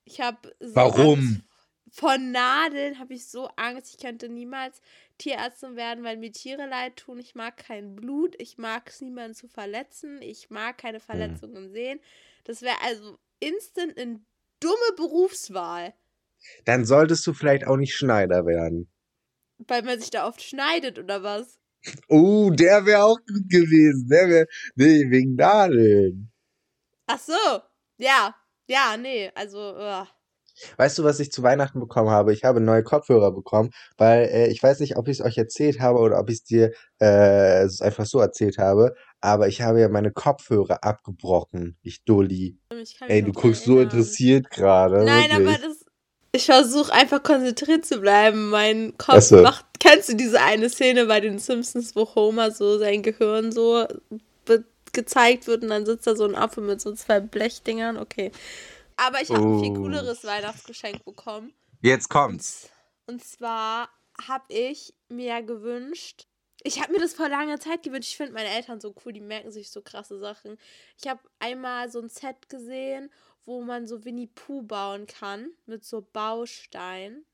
Ich 0.06 0.20
habe 0.22 0.54
so 0.60 0.74
Warum? 0.74 1.18
Angst 1.18 1.42
von 1.90 2.30
Nadeln 2.30 2.98
habe 2.98 3.14
ich 3.14 3.26
so 3.28 3.48
Angst. 3.56 3.94
Ich 3.94 3.98
könnte 3.98 4.28
niemals 4.28 4.82
Tierärztin 5.18 5.76
werden, 5.76 6.04
weil 6.04 6.16
mir 6.18 6.30
Tiere 6.32 6.66
leid 6.66 6.96
tun. 6.96 7.18
Ich 7.18 7.34
mag 7.34 7.56
kein 7.56 7.94
Blut. 7.94 8.34
Ich 8.38 8.58
mag 8.58 8.88
es, 8.88 9.00
niemanden 9.00 9.34
zu 9.34 9.48
verletzen. 9.48 10.20
Ich 10.20 10.50
mag 10.50 10.76
keine 10.78 11.00
Verletzungen 11.00 11.70
sehen. 11.72 12.00
Das 12.44 12.60
wäre 12.62 12.76
also 12.82 13.18
instant 13.40 13.98
eine 13.98 14.20
dumme 14.60 14.96
Berufswahl, 14.96 15.94
Dann 16.64 16.84
solltest 16.84 17.26
du 17.26 17.32
vielleicht 17.32 17.66
auch 17.66 17.76
nicht 17.76 17.94
Schneider 17.94 18.46
werden. 18.46 18.90
weil 19.58 19.82
man 19.82 19.98
sich 19.98 20.10
da 20.10 20.26
oft 20.28 20.42
schneidet 20.42 20.98
oder 20.98 21.22
was. 21.22 21.58
Oh, 22.08 22.50
der 22.50 22.84
wäre 22.84 23.04
auch 23.04 23.18
gut 23.26 23.48
gewesen. 23.48 24.08
Der 24.08 24.28
wäre, 24.28 24.46
nee, 24.74 25.08
wegen 25.10 25.34
Nadeln. 25.36 26.30
Ach 27.06 27.18
so. 27.20 27.60
Ja. 27.96 28.34
Ja, 28.68 28.96
nee. 28.96 29.30
Also, 29.34 29.58
ugh. 29.76 30.06
Weißt 30.78 30.98
du, 30.98 31.04
was 31.04 31.20
ich 31.20 31.30
zu 31.30 31.42
Weihnachten 31.42 31.80
bekommen 31.80 32.10
habe? 32.10 32.32
Ich 32.32 32.44
habe 32.44 32.60
neue 32.60 32.82
Kopfhörer 32.82 33.30
bekommen, 33.30 33.70
weil 33.98 34.24
äh, 34.24 34.46
ich 34.48 34.62
weiß 34.62 34.80
nicht, 34.80 34.96
ob 34.96 35.08
ich 35.08 35.18
es 35.20 35.24
euch 35.24 35.36
erzählt 35.36 35.80
habe 35.80 35.98
oder 35.98 36.18
ob 36.18 36.30
ich 36.30 36.36
es 36.36 36.44
dir 36.44 36.72
äh, 36.98 37.68
einfach 37.80 38.06
so 38.06 38.20
erzählt 38.20 38.56
habe, 38.56 38.94
aber 39.20 39.48
ich 39.48 39.60
habe 39.60 39.80
ja 39.80 39.88
meine 39.88 40.12
Kopfhörer 40.12 40.82
abgebrochen, 40.82 41.76
ich 41.82 42.04
Dulli. 42.04 42.58
ich 42.80 42.98
Ey, 43.06 43.22
du 43.22 43.32
guckst 43.32 43.64
so 43.64 43.80
interessiert 43.80 44.50
gerade, 44.50 45.04
Nein, 45.04 45.30
aber 45.30 45.44
wirklich. 45.44 45.62
das. 45.62 45.84
Ich 46.32 46.46
versuche 46.46 46.92
einfach 46.92 47.22
konzentriert 47.22 47.86
zu 47.86 47.98
bleiben. 47.98 48.50
Mein 48.50 48.96
Kopf 48.98 49.22
so. 49.22 49.42
macht. 49.42 49.64
Kennst 49.80 50.10
du 50.10 50.16
diese 50.16 50.40
eine 50.40 50.68
Szene 50.68 51.06
bei 51.06 51.20
den 51.20 51.38
Simpsons, 51.38 51.96
wo 51.96 52.14
Homer 52.14 52.50
so 52.50 52.78
sein 52.78 53.02
Gehirn 53.02 53.52
so 53.52 53.86
gezeigt 54.96 55.46
wird 55.46 55.62
und 55.62 55.68
dann 55.68 55.86
sitzt 55.86 56.06
da 56.08 56.16
so 56.16 56.24
ein 56.24 56.34
Affe 56.34 56.60
mit 56.60 56.80
so 56.80 56.92
zwei 56.94 57.20
Blechdingern? 57.20 57.96
Okay. 57.96 58.32
Aber 58.96 59.20
ich 59.22 59.30
habe 59.30 59.44
ein 59.44 59.60
viel 59.60 59.70
Oh. 59.72 59.74
cooleres 59.82 60.24
Weihnachtsgeschenk 60.24 61.04
bekommen. 61.04 61.52
Jetzt 61.82 62.08
kommt's. 62.08 62.68
Und 63.06 63.22
zwar 63.22 63.88
habe 64.26 64.44
ich 64.52 64.94
mir 65.08 65.42
gewünscht, 65.42 66.26
ich 66.62 66.80
habe 66.82 66.92
mir 66.92 66.98
das 66.98 67.12
vor 67.14 67.28
langer 67.28 67.60
Zeit 67.60 67.82
gewünscht. 67.84 68.08
Ich 68.10 68.16
finde 68.16 68.32
meine 68.32 68.48
Eltern 68.48 68.80
so 68.80 68.92
cool, 69.04 69.12
die 69.12 69.20
merken 69.20 69.52
sich 69.52 69.70
so 69.70 69.82
krasse 69.82 70.18
Sachen. 70.18 70.58
Ich 71.00 71.08
habe 71.08 71.20
einmal 71.38 71.90
so 71.90 72.00
ein 72.00 72.08
Set 72.08 72.48
gesehen, 72.48 73.12
wo 73.44 73.62
man 73.62 73.86
so 73.86 74.04
Winnie 74.04 74.26
Pooh 74.26 74.62
bauen 74.62 75.06
kann 75.06 75.50
mit 75.66 75.84
so 75.84 76.00
Bausteinen, 76.12 77.24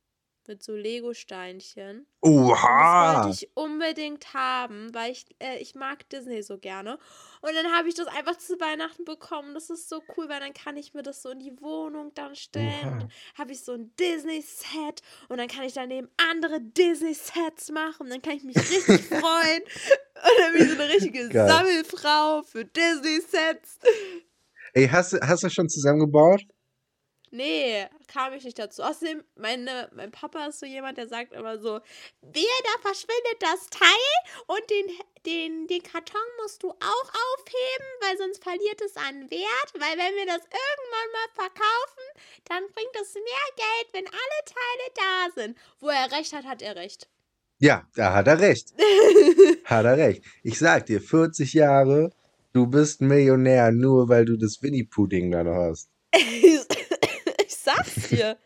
mit 0.49 0.63
so 0.63 0.75
Lego-Steinchen. 0.75 2.07
Und 2.21 2.33
das 2.51 2.51
Oha! 2.63 3.25
wollte 3.25 3.35
ich 3.43 3.51
unbedingt 3.55 4.33
haben, 4.35 4.95
weil 4.95 5.13
ich, 5.13 5.27
äh, 5.41 5.59
ich 5.59 5.75
mag 5.75 6.09
Disney 6.11 6.43
so 6.43 6.59
gerne. 6.59 6.99
Und 7.41 7.55
dann 7.55 7.73
habe 7.73 7.89
ich 7.89 7.95
das 7.95 8.07
einfach 8.09 8.37
zu 8.39 8.61
Weihnachten 8.61 9.05
bekommen. 9.05 9.55
Das 9.55 9.71
ist 9.71 9.89
so 9.89 10.03
cool, 10.17 10.29
weil 10.29 10.41
dann 10.41 10.53
kann 10.55 10.77
ich 10.77 10.95
mir 10.95 11.03
das 11.03 11.23
so 11.23 11.31
in 11.31 11.41
die 11.41 11.61
Wohnung 11.61 12.13
dann 12.15 12.35
stellen. 12.37 12.99
Oha. 13.03 13.09
Habe 13.39 13.53
ich 13.53 13.63
so 13.65 13.73
ein 13.73 13.93
Disney-Set 13.99 15.03
und 15.29 15.39
dann 15.39 15.49
kann 15.49 15.65
ich 15.65 15.73
daneben 15.75 16.09
andere 16.31 16.61
Disney-Sets 16.61 17.71
machen. 17.73 18.05
Und 18.05 18.11
dann 18.11 18.23
kann 18.23 18.37
ich 18.37 18.45
mich 18.45 18.57
richtig 18.57 19.01
freuen. 19.09 19.63
Und 19.63 20.39
dann 20.39 20.53
bin 20.53 20.63
ich 20.63 20.69
so 20.73 20.81
eine 20.81 20.93
richtige 20.93 21.29
Geil. 21.29 21.49
Sammelfrau 21.49 22.43
für 22.45 22.65
Disney-Sets. 22.65 23.79
Ey, 24.75 24.89
hast, 24.89 25.13
du- 25.13 25.21
hast 25.21 25.43
du 25.43 25.51
schon 25.51 25.69
zusammengebaut? 25.69 26.43
Nee, 27.35 27.87
kam 28.09 28.35
ich 28.35 28.45
nicht 28.45 28.59
dazu. 28.59 28.83
Außerdem, 28.83 29.25
meine, 29.37 29.89
mein 29.95 30.11
Papa 30.11 30.45
ist 30.49 30.61
so 30.61 30.67
jemand, 30.67 30.99
der 30.99 31.09
sagt 31.09 31.33
immer 31.33 31.59
so, 31.59 31.81
wer 32.21 32.59
da 32.65 32.81
verschwindet 32.83 33.39
das 33.41 33.71
Teil 33.71 34.45
und 34.49 34.61
den, 34.69 34.87
den, 35.25 35.67
den 35.67 35.83
Karton 35.83 36.21
musst 36.43 36.63
du 36.63 36.69
auch 36.69 36.77
aufheben, 36.77 37.87
weil 38.03 38.19
sonst 38.19 38.43
verliert 38.43 38.83
es 38.83 38.97
an 38.97 39.31
Wert. 39.31 39.73
Weil 39.73 39.97
wenn 39.97 40.15
wir 40.15 40.27
das 40.27 40.43
irgendwann 40.45 41.13
mal 41.15 41.29
verkaufen, 41.33 42.07
dann 42.49 42.65
bringt 42.75 42.97
es 43.01 43.15
mehr 43.15 43.49
Geld, 43.57 43.95
wenn 43.95 44.07
alle 44.07 44.45
Teile 44.45 44.93
da 44.95 45.41
sind. 45.43 45.59
Wo 45.81 45.89
er 45.89 46.13
recht 46.13 46.35
hat, 46.35 46.45
hat 46.45 46.61
er 46.61 46.77
recht. 46.77 47.09
Ja, 47.61 47.89
da 47.95 48.13
hat 48.13 48.27
er 48.27 48.41
recht. 48.41 48.75
hat 49.65 49.87
er 49.87 49.97
recht. 49.97 50.23
Ich 50.43 50.59
sag 50.59 50.85
dir, 50.85 51.01
40 51.01 51.55
Jahre, 51.55 52.13
du 52.53 52.67
bist 52.67 53.01
Millionär, 53.01 53.73
nur 53.73 54.11
weil 54.11 54.27
du 54.27 54.37
das 54.37 54.63
Winnie-Pudding 54.63 55.31
da 55.31 55.45
noch 55.45 55.55
hast. 55.55 55.89
sag's 57.77 58.09
dir. 58.09 58.37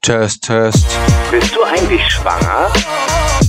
Test, 0.00 0.42
Test. 0.42 0.86
Bist 1.30 1.54
du 1.54 1.62
eigentlich 1.62 2.02
schwanger? 2.10 2.72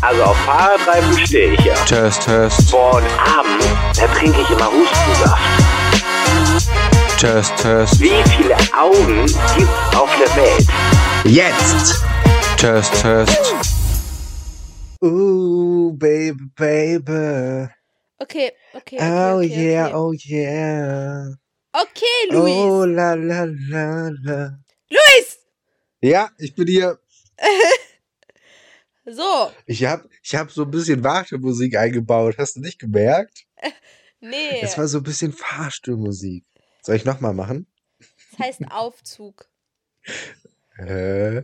Also 0.02 0.24
auf 0.24 0.38
Fahrradreifen 0.46 1.18
stehe 1.26 1.54
ich 1.54 1.60
ja. 1.62 1.74
Test, 1.86 2.24
Test. 2.24 2.70
Boah, 2.72 2.98
und 2.98 3.06
abends, 3.20 3.66
da 3.96 4.08
trinke 4.08 4.42
ich 4.42 4.50
immer 4.52 4.72
Hustensaft. 4.72 5.42
Test, 7.18 7.58
Test. 7.58 8.00
Wie 8.00 8.24
viele 8.38 8.56
Augen 8.78 9.26
gibt's 9.58 9.96
auf 9.96 10.10
der 10.20 10.36
Welt? 10.36 10.68
Jetzt! 11.24 12.04
Test, 12.58 13.02
Test. 13.02 13.56
Ooh, 15.04 15.94
baby, 15.98 16.46
baby. 16.56 17.70
Okay, 18.20 18.52
okay, 18.74 18.98
okay. 18.98 19.00
Oh 19.02 19.38
okay, 19.38 19.72
yeah, 19.72 19.88
okay. 19.88 19.96
oh 19.96 20.14
yeah. 20.14 21.26
Okay, 21.76 22.30
Luis. 22.30 22.56
Oh 22.56 22.86
la 22.86 23.16
la 23.16 23.46
la 23.46 24.12
la. 24.24 24.50
Luis! 24.90 25.40
Ja, 26.02 26.30
ich 26.38 26.56
bin 26.56 26.68
hier. 26.68 27.00
So, 29.06 29.52
Ich 29.66 29.84
hab, 29.84 30.06
ich 30.24 30.34
hab 30.34 30.50
so 30.50 30.64
ein 30.64 30.72
bisschen 30.72 31.04
Wartemusik 31.04 31.76
eingebaut. 31.76 32.36
Hast 32.38 32.56
du 32.56 32.62
nicht 32.62 32.80
gemerkt? 32.80 33.44
nee. 34.22 34.62
Es 34.62 34.78
war 34.78 34.88
so 34.88 35.00
ein 35.00 35.04
bisschen 35.04 35.34
Fahrstuhlmusik. 35.34 36.46
Soll 36.84 36.96
ich 36.96 37.04
nochmal 37.04 37.34
machen? 37.34 37.68
Das 38.32 38.40
heißt 38.40 38.62
Aufzug. 38.72 39.50
Hä? 40.78 41.42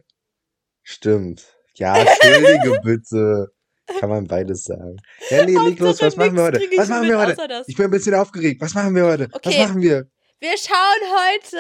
Stimmt. 0.84 1.54
Ja, 1.76 1.98
entschuldige 1.98 2.80
bitte. 2.82 3.52
Kann 4.00 4.10
man 4.10 4.26
beides 4.26 4.64
sagen. 4.64 4.96
Ja, 5.30 5.44
nee, 5.46 5.58
leg 5.58 5.80
los. 5.80 6.02
Was 6.02 6.16
machen 6.16 6.38
wir 6.38 6.44
heute? 6.44 6.60
Was 6.78 6.88
machen 6.88 7.10
wir 7.10 7.20
heute? 7.20 7.64
Ich 7.68 7.76
bin 7.76 7.86
ein 7.86 7.92
bisschen 7.92 8.16
aufgeregt. 8.16 8.62
Was 8.62 8.74
machen 8.74 8.96
wir 8.96 9.04
heute? 9.06 9.28
Was 9.32 9.36
Okay. 9.46 9.64
machen 9.68 9.82
wir? 9.82 10.10
Wir 10.40 10.58
schauen 10.58 11.02
heute, 11.12 11.58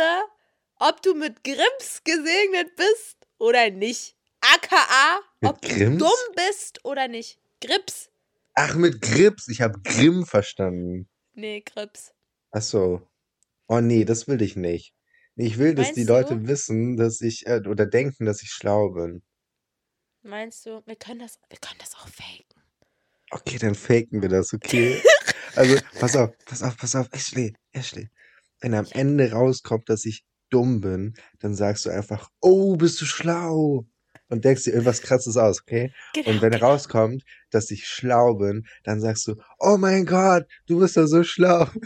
ob 0.79 1.01
du 1.01 1.13
mit 1.13 1.43
Grimms 1.43 2.01
gesegnet 2.03 2.75
bist 2.75 3.17
oder 3.37 3.69
nicht. 3.69 4.15
AKA, 4.41 5.19
Mit 5.41 5.51
ob 5.51 5.61
Grimms? 5.61 5.97
du 5.97 6.05
dumm 6.05 6.35
bist 6.35 6.83
oder 6.85 7.07
nicht. 7.07 7.39
Grips? 7.61 8.09
Ach, 8.55 8.75
mit 8.75 9.01
Grips. 9.01 9.47
Ich 9.49 9.61
habe 9.61 9.79
Grimm 9.83 10.25
verstanden. 10.25 11.09
Nee, 11.33 11.61
Grips. 11.61 12.13
Ach 12.51 12.61
so. 12.61 13.07
Oh 13.67 13.81
nee, 13.81 14.05
das 14.05 14.27
will 14.27 14.41
ich 14.41 14.55
nicht. 14.55 14.93
Ich 15.35 15.57
will, 15.57 15.75
dass 15.75 15.93
die 15.93 16.05
Meinst 16.05 16.09
du? 16.09 16.13
Leute 16.35 16.47
wissen, 16.47 16.97
dass 16.97 17.21
ich, 17.21 17.45
äh, 17.47 17.61
oder 17.67 17.85
denken, 17.85 18.25
dass 18.25 18.41
ich 18.41 18.49
schlau 18.51 18.89
bin. 18.89 19.21
Meinst 20.21 20.65
du, 20.65 20.81
wir 20.85 20.95
können 20.95 21.19
das, 21.19 21.39
wir 21.49 21.59
können 21.59 21.79
das 21.79 21.95
auch 21.95 22.07
faken. 22.09 22.61
Okay, 23.31 23.57
dann 23.57 23.75
faken 23.75 24.21
wir 24.21 24.29
das, 24.29 24.53
okay? 24.53 25.01
Also, 25.55 25.77
pass 25.99 26.15
auf, 26.15 26.29
pass 26.45 26.61
auf, 26.61 26.77
pass 26.77 26.95
auf, 26.95 27.07
Ashley, 27.11 27.53
Ashley. 27.73 28.09
Wenn 28.61 28.75
am 28.75 28.85
Ende 28.91 29.31
rauskommt, 29.31 29.89
dass 29.89 30.05
ich 30.05 30.23
dumm 30.49 30.81
bin, 30.81 31.15
dann 31.39 31.55
sagst 31.55 31.85
du 31.85 31.89
einfach, 31.89 32.29
oh, 32.41 32.75
bist 32.75 33.01
du 33.01 33.05
schlau? 33.05 33.85
Und 34.31 34.45
denkst 34.45 34.65
dir 34.65 34.71
irgendwas 34.71 35.01
krasses 35.01 35.37
aus, 35.37 35.61
okay? 35.61 35.91
Genau, 36.13 36.29
Und 36.29 36.41
wenn 36.41 36.51
genau. 36.51 36.67
rauskommt, 36.67 37.23
dass 37.49 37.71
ich 37.71 37.87
schlau 37.87 38.35
bin, 38.35 38.67
dann 38.83 39.01
sagst 39.01 39.25
du, 39.27 39.35
oh 39.57 39.77
mein 39.77 40.05
Gott, 40.05 40.45
du 40.67 40.79
bist 40.79 40.97
doch 40.97 41.07
so 41.07 41.23
schlau. 41.23 41.67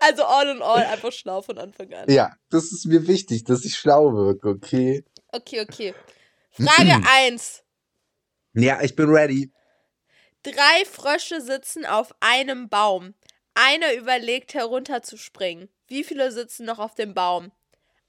Also 0.00 0.24
all 0.24 0.48
in 0.48 0.62
all 0.62 0.84
einfach 0.84 1.12
schlau 1.12 1.40
von 1.40 1.58
Anfang 1.58 1.92
an. 1.94 2.10
Ja, 2.10 2.34
das 2.50 2.72
ist 2.72 2.86
mir 2.86 3.06
wichtig, 3.06 3.44
dass 3.44 3.64
ich 3.64 3.76
schlau 3.76 4.12
wirke, 4.12 4.48
okay? 4.48 5.04
Okay, 5.28 5.60
okay. 5.60 5.94
Frage 6.50 7.00
1. 7.08 7.62
Ja, 8.54 8.82
ich 8.82 8.94
bin 8.94 9.08
ready. 9.08 9.52
Drei 10.42 10.84
Frösche 10.84 11.40
sitzen 11.40 11.86
auf 11.86 12.14
einem 12.20 12.68
Baum. 12.68 13.14
Einer 13.54 13.94
überlegt 13.94 14.54
herunterzuspringen. 14.54 15.68
Wie 15.86 16.04
viele 16.04 16.32
sitzen 16.32 16.66
noch 16.66 16.78
auf 16.78 16.94
dem 16.94 17.14
Baum? 17.14 17.52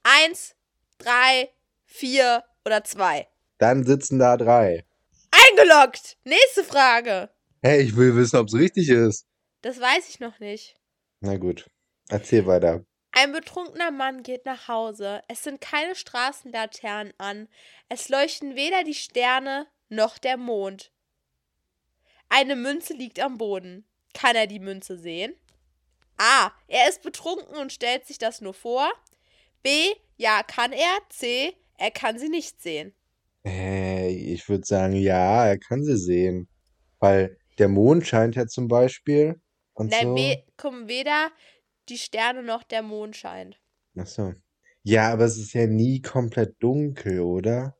Eins, 0.03 0.55
drei, 0.97 1.49
vier 1.85 2.43
oder 2.65 2.83
zwei? 2.83 3.27
Dann 3.59 3.85
sitzen 3.85 4.19
da 4.19 4.37
drei. 4.37 4.85
Eingeloggt! 5.31 6.17
Nächste 6.23 6.63
Frage. 6.63 7.29
Hey, 7.61 7.81
ich 7.81 7.95
will 7.95 8.15
wissen, 8.15 8.37
ob 8.37 8.47
es 8.47 8.55
richtig 8.55 8.89
ist. 8.89 9.27
Das 9.61 9.79
weiß 9.79 10.09
ich 10.09 10.19
noch 10.19 10.39
nicht. 10.39 10.75
Na 11.21 11.37
gut, 11.37 11.69
erzähl 12.09 12.45
weiter. 12.45 12.85
Ein 13.11 13.31
betrunkener 13.31 13.91
Mann 13.91 14.23
geht 14.23 14.45
nach 14.45 14.67
Hause. 14.67 15.21
Es 15.27 15.43
sind 15.43 15.61
keine 15.61 15.95
Straßenlaternen 15.95 17.13
an. 17.17 17.47
Es 17.87 18.09
leuchten 18.09 18.55
weder 18.55 18.83
die 18.83 18.93
Sterne 18.93 19.67
noch 19.89 20.17
der 20.17 20.37
Mond. 20.37 20.91
Eine 22.27 22.55
Münze 22.55 22.93
liegt 22.93 23.19
am 23.19 23.37
Boden. 23.37 23.87
Kann 24.15 24.35
er 24.35 24.47
die 24.47 24.59
Münze 24.59 24.97
sehen? 24.97 25.35
A. 26.17 26.51
Er 26.67 26.89
ist 26.89 27.03
betrunken 27.03 27.57
und 27.57 27.73
stellt 27.73 28.05
sich 28.07 28.17
das 28.17 28.41
nur 28.41 28.53
vor. 28.53 28.91
B. 29.61 29.69
Ja, 30.15 30.41
kann 30.41 30.71
er. 30.71 30.97
C. 31.09 31.53
Er 31.77 31.91
kann 31.91 32.17
sie 32.17 32.29
nicht 32.29 32.61
sehen. 32.61 32.95
Hey, 33.43 34.15
ich 34.33 34.47
würde 34.47 34.65
sagen, 34.65 34.93
ja, 34.93 35.45
er 35.45 35.59
kann 35.59 35.83
sie 35.83 35.97
sehen. 35.97 36.47
Weil 36.99 37.37
der 37.59 37.67
Mond 37.67 38.07
scheint 38.07 38.35
ja 38.35 38.47
zum 38.47 38.69
Beispiel. 38.69 39.39
Und 39.73 39.91
Nein, 39.91 40.07
so. 40.07 40.15
we 40.15 40.43
kommen 40.55 40.87
weder 40.87 41.29
die 41.89 41.97
Sterne 41.97 42.41
noch 42.41 42.63
der 42.63 42.81
Mond 42.81 43.17
scheint. 43.17 43.59
Ach 43.97 44.07
so. 44.07 44.33
Ja, 44.83 45.11
aber 45.11 45.25
es 45.25 45.37
ist 45.37 45.53
ja 45.53 45.67
nie 45.67 46.01
komplett 46.01 46.55
dunkel, 46.63 47.19
oder? 47.19 47.75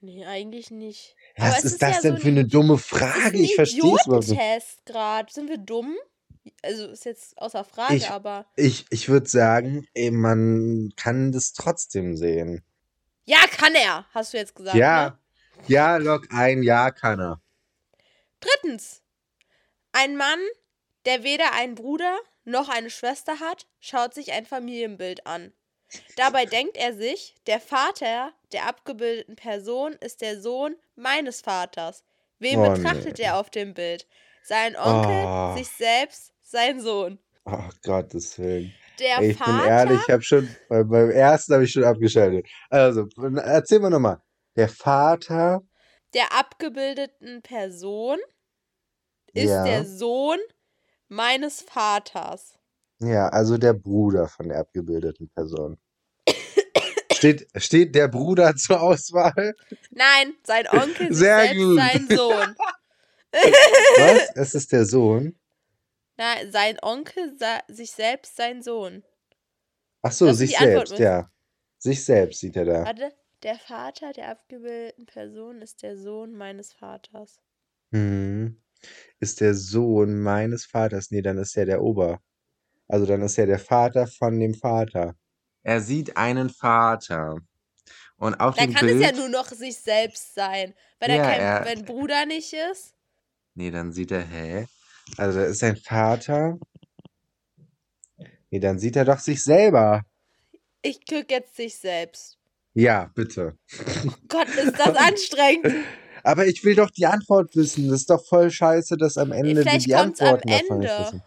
Nee, 0.00 0.24
eigentlich 0.24 0.70
nicht. 0.70 1.16
Was 1.40 1.58
ist 1.64 1.72
ist 1.72 1.82
das 1.82 1.96
ja 1.96 2.00
denn 2.02 2.16
so 2.16 2.22
für 2.22 2.28
ein 2.28 2.38
eine 2.38 2.46
dumme 2.46 2.78
Frage? 2.78 3.36
ein 3.38 3.44
Ich 3.44 3.54
verstehe 3.54 3.78
es 3.96 4.06
überhaupt 4.06 4.28
nicht. 4.28 4.32
Idiotentest 4.38 4.86
gerade. 4.86 5.32
Sind 5.32 5.48
wir 5.48 5.58
dumm? 5.58 5.96
Also 6.62 6.88
ist 6.88 7.04
jetzt 7.04 7.36
außer 7.38 7.64
Frage, 7.64 7.96
Ich- 7.96 8.10
aber. 8.10 8.46
Ich, 8.56 8.86
ich 8.90 9.08
würde 9.08 9.28
sagen, 9.28 9.86
ey, 9.94 10.10
man 10.10 10.92
kann 10.96 11.32
das 11.32 11.52
trotzdem 11.52 12.16
sehen. 12.16 12.62
Ja, 13.26 13.38
kann 13.56 13.74
er, 13.74 14.06
hast 14.12 14.32
du 14.32 14.38
jetzt 14.38 14.54
gesagt. 14.54 14.76
Ja, 14.76 15.18
Ne? 15.56 15.64
ja, 15.68 15.96
log 15.98 16.28
ein, 16.30 16.62
ja, 16.62 16.90
kann 16.90 17.20
er. 17.20 17.40
Drittens. 18.40 19.02
Ein 19.92 20.16
Mann, 20.16 20.38
der 21.04 21.22
weder 21.22 21.52
einen 21.52 21.74
Bruder 21.74 22.16
noch 22.44 22.68
eine 22.68 22.90
Schwester 22.90 23.38
hat, 23.40 23.66
schaut 23.78 24.14
sich 24.14 24.32
ein 24.32 24.46
Familienbild 24.46 25.26
an. 25.26 25.52
Dabei 26.16 26.46
denkt 26.46 26.76
er 26.76 26.94
sich, 26.94 27.34
der 27.46 27.60
Vater 27.60 28.32
der 28.52 28.66
abgebildeten 28.66 29.36
Person 29.36 29.92
ist 29.94 30.20
der 30.20 30.40
Sohn 30.40 30.76
meines 30.96 31.40
Vaters. 31.40 32.04
Wen 32.38 32.58
Oh, 32.60 32.70
betrachtet 32.70 33.18
nee. 33.18 33.24
er 33.24 33.38
auf 33.38 33.50
dem 33.50 33.74
Bild? 33.74 34.06
Sein 34.42 34.76
Onkel, 34.76 35.24
Oh. 35.26 35.56
sich 35.56 35.68
selbst, 35.68 36.32
sein 36.42 36.80
Sohn. 36.80 37.18
Ach 37.44 37.72
Gottes 37.82 38.38
Willen. 38.38 38.72
Der 38.98 39.18
Ey, 39.18 39.30
ich 39.30 39.36
Vater. 39.38 39.52
bin 39.52 39.68
ehrlich, 39.68 40.00
ich 40.06 40.10
habe 40.12 40.22
schon, 40.22 40.56
bei, 40.68 40.82
beim 40.84 41.10
ersten 41.10 41.54
habe 41.54 41.64
ich 41.64 41.72
schon 41.72 41.84
abgeschaltet. 41.84 42.46
Also, 42.68 43.06
erzähl 43.42 43.78
mal 43.80 43.90
nochmal. 43.90 44.20
Der 44.56 44.68
Vater, 44.68 45.62
der 46.14 46.32
abgebildeten 46.38 47.40
Person 47.42 48.18
ist 49.32 49.48
Ja. 49.50 49.64
der 49.64 49.84
Sohn 49.84 50.38
meines 51.08 51.62
Vaters. 51.62 52.58
Ja, 53.00 53.28
also 53.28 53.58
der 53.58 53.72
Bruder 53.74 54.28
von 54.28 54.48
der 54.48 54.58
abgebildeten 54.60 55.28
Person. 55.30 55.78
Steht, 57.12 57.48
steht 57.56 57.94
der 57.94 58.08
Bruder 58.08 58.54
zur 58.56 58.80
Auswahl? 58.80 59.54
Nein, 59.90 60.34
sein 60.42 60.66
Onkel 60.68 61.06
ist 61.10 61.18
Sehr 61.18 61.38
selbst 61.40 61.56
gut. 61.58 61.76
sein 61.76 62.08
Sohn. 62.16 62.56
Was? 63.32 64.30
Es 64.34 64.54
ist 64.54 64.72
der 64.72 64.84
Sohn? 64.86 65.38
Nein, 66.16 66.50
sein 66.50 66.78
Onkel 66.82 67.36
sich 67.68 67.92
selbst 67.92 68.36
sein 68.36 68.62
Sohn. 68.62 69.04
Ach 70.02 70.12
so, 70.12 70.26
Das 70.26 70.38
sich 70.38 70.56
selbst, 70.56 70.98
ja. 70.98 71.30
Sich 71.78 72.04
selbst 72.04 72.40
sieht 72.40 72.56
er 72.56 72.64
da. 72.64 72.84
Warte, 72.84 73.12
der 73.42 73.58
Vater 73.58 74.12
der 74.12 74.28
abgebildeten 74.30 75.06
Person 75.06 75.62
ist 75.62 75.82
der 75.82 75.96
Sohn 75.96 76.34
meines 76.34 76.72
Vaters. 76.72 77.40
Hm. 77.92 78.60
Ist 79.18 79.40
der 79.40 79.54
Sohn 79.54 80.20
meines 80.20 80.64
Vaters? 80.64 81.10
Nee, 81.10 81.22
dann 81.22 81.38
ist 81.38 81.56
er 81.56 81.66
der 81.66 81.82
Ober. 81.82 82.20
Also 82.90 83.06
dann 83.06 83.22
ist 83.22 83.38
er 83.38 83.46
der 83.46 83.58
Vater 83.60 84.06
von 84.06 84.38
dem 84.40 84.54
Vater. 84.54 85.14
Er 85.62 85.80
sieht 85.80 86.16
einen 86.16 86.50
Vater. 86.50 87.36
Und 88.16 88.34
auf 88.40 88.56
Dann 88.56 88.66
dem 88.70 88.74
kann 88.74 88.86
Bild. 88.86 89.00
es 89.02 89.10
ja 89.10 89.16
nur 89.16 89.28
noch 89.28 89.46
sich 89.46 89.76
selbst 89.76 90.34
sein. 90.34 90.74
Wenn 90.98 91.10
er 91.10 91.16
Ja, 91.16 91.22
kein 91.22 91.40
er- 91.40 91.64
wenn 91.66 91.84
Bruder 91.84 92.26
nicht 92.26 92.52
ist. 92.72 92.94
Nee, 93.54 93.70
dann 93.70 93.92
sieht 93.92 94.10
er, 94.10 94.22
hä? 94.22 94.66
Also 95.16 95.38
da 95.38 95.44
ist 95.46 95.60
sein 95.60 95.76
Vater. 95.76 96.58
Nee, 98.50 98.58
dann 98.60 98.78
sieht 98.78 98.96
er 98.96 99.04
doch 99.04 99.18
sich 99.20 99.42
selber. 99.42 100.02
Ich 100.82 101.00
guck 101.08 101.30
jetzt 101.30 101.56
sich 101.56 101.76
selbst. 101.78 102.38
Ja, 102.74 103.10
bitte. 103.14 103.56
Gott, 104.28 104.48
ist 104.48 104.78
das 104.78 104.96
anstrengend. 104.96 105.84
Aber 106.22 106.46
ich 106.46 106.62
will 106.64 106.74
doch 106.74 106.90
die 106.90 107.06
Antwort 107.06 107.54
wissen. 107.56 107.88
Das 107.88 108.00
ist 108.00 108.10
doch 108.10 108.24
voll 108.26 108.50
scheiße, 108.50 108.96
dass 108.96 109.16
am 109.16 109.32
Ende 109.32 109.54
die, 109.54 109.60
Vielleicht 109.62 109.86
die 109.86 109.92
kommt's 109.92 110.20
am 110.20 110.34
Antworten 110.34 110.48
davon 110.50 110.78
nicht 110.80 110.90
Ende. 110.90 111.04
wissen. 111.04 111.22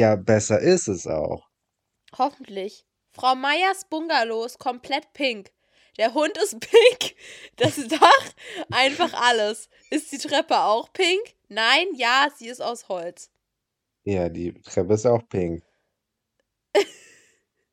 Ja, 0.00 0.16
besser 0.16 0.58
ist 0.58 0.88
es 0.88 1.06
auch. 1.06 1.46
Hoffentlich. 2.16 2.86
Frau 3.10 3.34
Meyers 3.34 3.84
Bungalow 3.90 4.46
ist 4.46 4.58
komplett 4.58 5.12
pink. 5.12 5.50
Der 5.98 6.14
Hund 6.14 6.38
ist 6.38 6.58
pink. 6.60 7.16
Das 7.56 7.76
Dach, 7.86 8.32
einfach 8.70 9.12
alles. 9.12 9.68
Ist 9.90 10.10
die 10.10 10.16
Treppe 10.16 10.58
auch 10.58 10.90
pink? 10.94 11.20
Nein, 11.48 11.86
ja, 11.96 12.28
sie 12.34 12.48
ist 12.48 12.62
aus 12.62 12.88
Holz. 12.88 13.30
Ja, 14.04 14.30
die 14.30 14.54
Treppe 14.62 14.94
ist 14.94 15.04
auch 15.04 15.28
pink. 15.28 15.62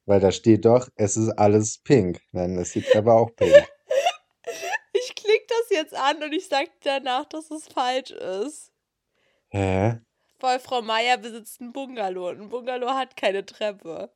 Weil 0.05 0.19
da 0.19 0.33
steht 0.33 0.65
doch, 0.65 0.89
es 0.95 1.15
ist 1.15 1.29
alles 1.29 1.77
pink. 1.77 2.19
Dann 2.33 2.57
ist 2.57 2.75
die 2.75 2.81
Treppe 2.81 3.13
auch 3.13 3.33
pink. 3.37 3.53
Ich 4.91 5.15
klick 5.15 5.47
das 5.47 5.69
jetzt 5.69 5.93
an 5.93 6.23
und 6.23 6.33
ich 6.33 6.47
sag 6.47 6.67
danach, 6.81 7.25
dass 7.25 7.51
es 7.51 7.67
falsch 7.67 8.11
ist. 8.11 8.73
Hä? 9.49 10.01
Weil 10.39 10.59
Frau 10.59 10.81
Meier 10.81 11.17
besitzt 11.17 11.61
ein 11.61 11.73
Bungalow 11.73 12.29
und 12.29 12.41
ein 12.41 12.49
Bungalow 12.49 12.89
hat 12.89 13.17
keine 13.17 13.45
Treppe. 13.45 14.11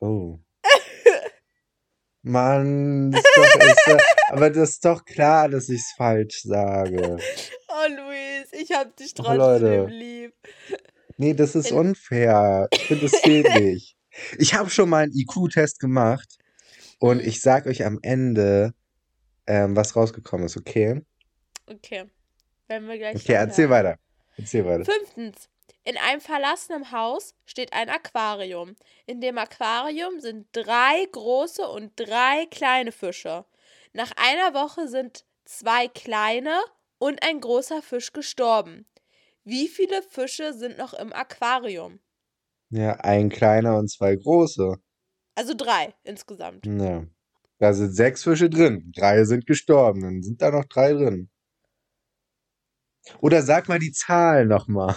Oh. 0.00 0.38
Mann, 2.22 3.12
das 3.12 3.22
ist 3.22 3.36
doch, 3.86 3.94
ist 3.96 4.04
aber 4.28 4.50
das 4.50 4.70
ist 4.70 4.84
doch 4.84 5.04
klar, 5.04 5.48
dass 5.48 5.68
ich 5.68 5.80
es 5.80 5.92
falsch 5.96 6.42
sage. 6.42 7.18
Oh, 7.70 7.86
Luis, 7.94 8.48
ich 8.52 8.72
hab 8.72 8.96
dich 8.96 9.12
Oh, 9.18 9.22
trotzdem 9.22 9.38
Leute. 9.38 9.86
lieb. 9.86 10.34
Nee, 11.16 11.34
das 11.34 11.54
ist 11.54 11.70
unfair. 11.70 12.66
Ich 12.72 12.86
finde, 12.86 13.06
zählt 13.06 13.54
nicht. 13.60 13.96
Ich 14.38 14.54
habe 14.54 14.68
schon 14.70 14.88
mal 14.88 15.04
einen 15.04 15.12
IQ-Test 15.12 15.78
gemacht 15.78 16.38
und 16.98 17.20
ich 17.20 17.40
sag 17.40 17.66
euch 17.66 17.84
am 17.84 17.98
Ende, 18.02 18.72
ähm, 19.46 19.76
was 19.76 19.94
rausgekommen 19.94 20.46
ist, 20.46 20.56
okay? 20.56 21.02
Okay. 21.66 22.10
Werden 22.66 22.88
wir 22.88 22.98
gleich 22.98 23.14
Okay, 23.16 23.34
erzähl 23.34 23.70
weiter. 23.70 23.98
Erzähl 24.38 24.64
weiter. 24.64 24.84
Fünftens. 24.84 25.50
In 25.84 25.96
einem 25.96 26.20
verlassenen 26.20 26.92
Haus 26.92 27.34
steht 27.46 27.72
ein 27.72 27.88
Aquarium. 27.88 28.76
In 29.06 29.20
dem 29.20 29.38
Aquarium 29.38 30.20
sind 30.20 30.46
drei 30.52 31.06
große 31.12 31.66
und 31.66 31.92
drei 31.96 32.46
kleine 32.50 32.92
Fische. 32.92 33.44
Nach 33.92 34.12
einer 34.16 34.54
Woche 34.54 34.88
sind 34.88 35.24
zwei 35.44 35.88
kleine 35.88 36.58
und 36.98 37.22
ein 37.22 37.40
großer 37.40 37.82
Fisch 37.82 38.12
gestorben. 38.12 38.86
Wie 39.44 39.66
viele 39.68 40.02
Fische 40.02 40.52
sind 40.52 40.76
noch 40.76 40.92
im 40.92 41.12
Aquarium? 41.12 42.00
Ja, 42.70 42.96
ein 42.96 43.30
kleiner 43.30 43.78
und 43.78 43.88
zwei 43.88 44.14
große. 44.14 44.76
Also 45.34 45.54
drei 45.54 45.94
insgesamt. 46.04 46.66
Ja. 46.66 47.06
Da 47.58 47.72
sind 47.72 47.92
sechs 47.92 48.24
Fische 48.24 48.50
drin. 48.50 48.92
Drei 48.94 49.24
sind 49.24 49.46
gestorben. 49.46 50.02
Dann 50.02 50.22
sind 50.22 50.42
da 50.42 50.50
noch 50.50 50.66
drei 50.66 50.92
drin. 50.92 51.30
Oder 53.20 53.42
sag 53.42 53.68
mal 53.68 53.78
die 53.78 53.92
Zahl 53.92 54.46
nochmal. 54.46 54.96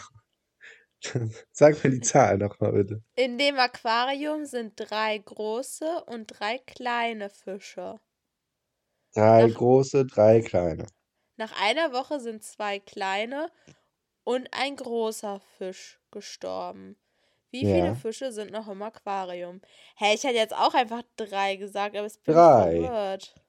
Sag 1.52 1.84
mal 1.84 1.90
die 1.90 2.02
Zahl 2.02 2.38
nochmal, 2.38 2.74
bitte. 2.74 3.02
In 3.16 3.40
dem 3.40 3.58
Aquarium 3.58 4.46
sind 4.46 4.74
drei 4.76 5.18
große 5.18 6.04
und 6.06 6.28
drei 6.28 6.60
kleine 6.60 7.32
Fische. 7.32 8.00
Drei 9.16 9.48
Nach- 9.48 9.56
große, 9.56 10.06
drei 10.06 10.42
kleine. 10.42 10.86
Nach 11.38 11.60
einer 11.60 11.92
Woche 11.92 12.20
sind 12.20 12.44
zwei 12.44 12.78
kleine 12.80 13.52
und 14.24 14.48
ein 14.52 14.76
großer 14.76 15.40
Fisch 15.58 16.00
gestorben. 16.12 16.98
Wie 17.50 17.64
Ja. 17.66 17.76
viele 17.76 17.96
Fische 17.96 18.32
sind 18.32 18.52
noch 18.52 18.68
im 18.70 18.82
Aquarium? 18.84 19.60
Hä, 19.98 20.14
ich 20.14 20.24
hätte 20.24 20.36
jetzt 20.36 20.54
auch 20.56 20.76
einfach 20.76 21.02
drei 21.18 21.56
gesagt, 21.56 21.96
aber 21.96 22.06
jetzt 22.06 22.24
bin 22.24 22.36
Drei. 22.36 22.80
verwirrt. 22.80 23.41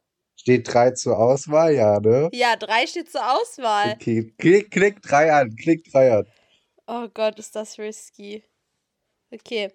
Steht 0.43 0.75
drei 0.75 0.91
zur 0.91 1.19
Auswahl, 1.21 1.73
ja, 1.73 2.01
ne? 2.01 2.29
Ja, 2.33 2.57
drei 2.57 2.85
steht 2.89 3.13
zur 3.13 3.21
Auswahl. 3.33 3.93
Okay, 3.93 4.35
klick, 4.39 4.73
klick 4.73 5.01
drei 5.01 5.33
an, 5.33 5.55
klick 5.55 5.85
drei 5.93 6.13
an. 6.19 6.27
Oh 6.89 7.07
Gott, 7.15 7.39
ist 7.39 7.55
das 7.55 7.79
risky. 7.79 8.43
Okay. 9.31 9.73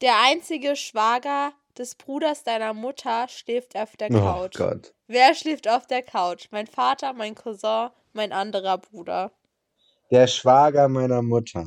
Der 0.00 0.12
einzige 0.22 0.76
Schwager 0.76 1.52
des 1.76 1.96
Bruders 1.96 2.44
deiner 2.44 2.74
Mutter 2.74 3.26
schläft 3.26 3.74
auf 3.76 3.96
der 3.96 4.08
Oh 4.12 4.20
Couch. 4.20 4.54
Gott. 4.56 4.94
Wer 5.08 5.34
schläft 5.34 5.66
auf 5.66 5.88
der 5.88 6.02
Couch? 6.02 6.46
Mein 6.52 6.68
Vater, 6.68 7.12
mein 7.12 7.34
Cousin, 7.34 7.88
mein 8.12 8.32
anderer 8.32 8.78
Bruder. 8.78 9.32
Der 10.12 10.28
Schwager 10.28 10.86
meiner 10.88 11.22
Mutter. 11.22 11.66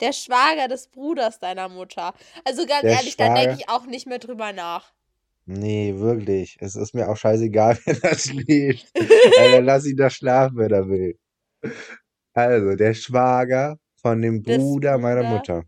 Der 0.00 0.14
Schwager 0.14 0.68
des 0.68 0.88
Bruders 0.88 1.38
deiner 1.38 1.68
Mutter. 1.68 2.14
Also 2.46 2.64
ganz 2.64 2.80
Der 2.80 2.92
ehrlich, 2.92 3.18
da 3.18 3.24
denke 3.34 3.40
Schwager- 3.40 3.56
ich 3.60 3.68
auch 3.68 3.84
nicht 3.84 4.06
mehr 4.06 4.18
drüber 4.20 4.54
nach. 4.54 4.94
Nee, 5.50 5.94
wirklich. 5.96 6.58
Es 6.60 6.76
ist 6.76 6.94
mir 6.94 7.08
auch 7.08 7.16
scheißegal, 7.16 7.78
wer 7.86 7.94
da 7.94 8.14
schläft. 8.14 8.92
Alter, 9.38 9.62
lass 9.62 9.86
ihn 9.86 9.96
da 9.96 10.10
schlafen, 10.10 10.58
wenn 10.58 10.70
er 10.70 10.88
will. 10.88 11.18
Also, 12.34 12.76
der 12.76 12.92
Schwager 12.92 13.78
von 13.96 14.20
dem 14.20 14.42
Des 14.42 14.58
Bruder 14.58 14.98
meiner 14.98 15.22
Bruder. 15.22 15.34
Mutter. 15.34 15.64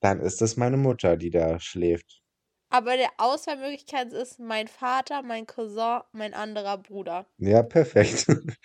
Dann 0.00 0.18
ist 0.18 0.40
das 0.40 0.56
meine 0.56 0.76
Mutter, 0.76 1.16
die 1.16 1.30
da 1.30 1.60
schläft. 1.60 2.20
Aber 2.68 2.96
der 2.96 3.10
Auswahlmöglichkeit 3.18 4.12
ist 4.12 4.40
mein 4.40 4.66
Vater, 4.66 5.22
mein 5.22 5.46
Cousin, 5.46 6.00
mein 6.10 6.34
anderer 6.34 6.78
Bruder. 6.78 7.26
Ja, 7.38 7.62
perfekt. 7.62 8.26
nee, 8.28 8.64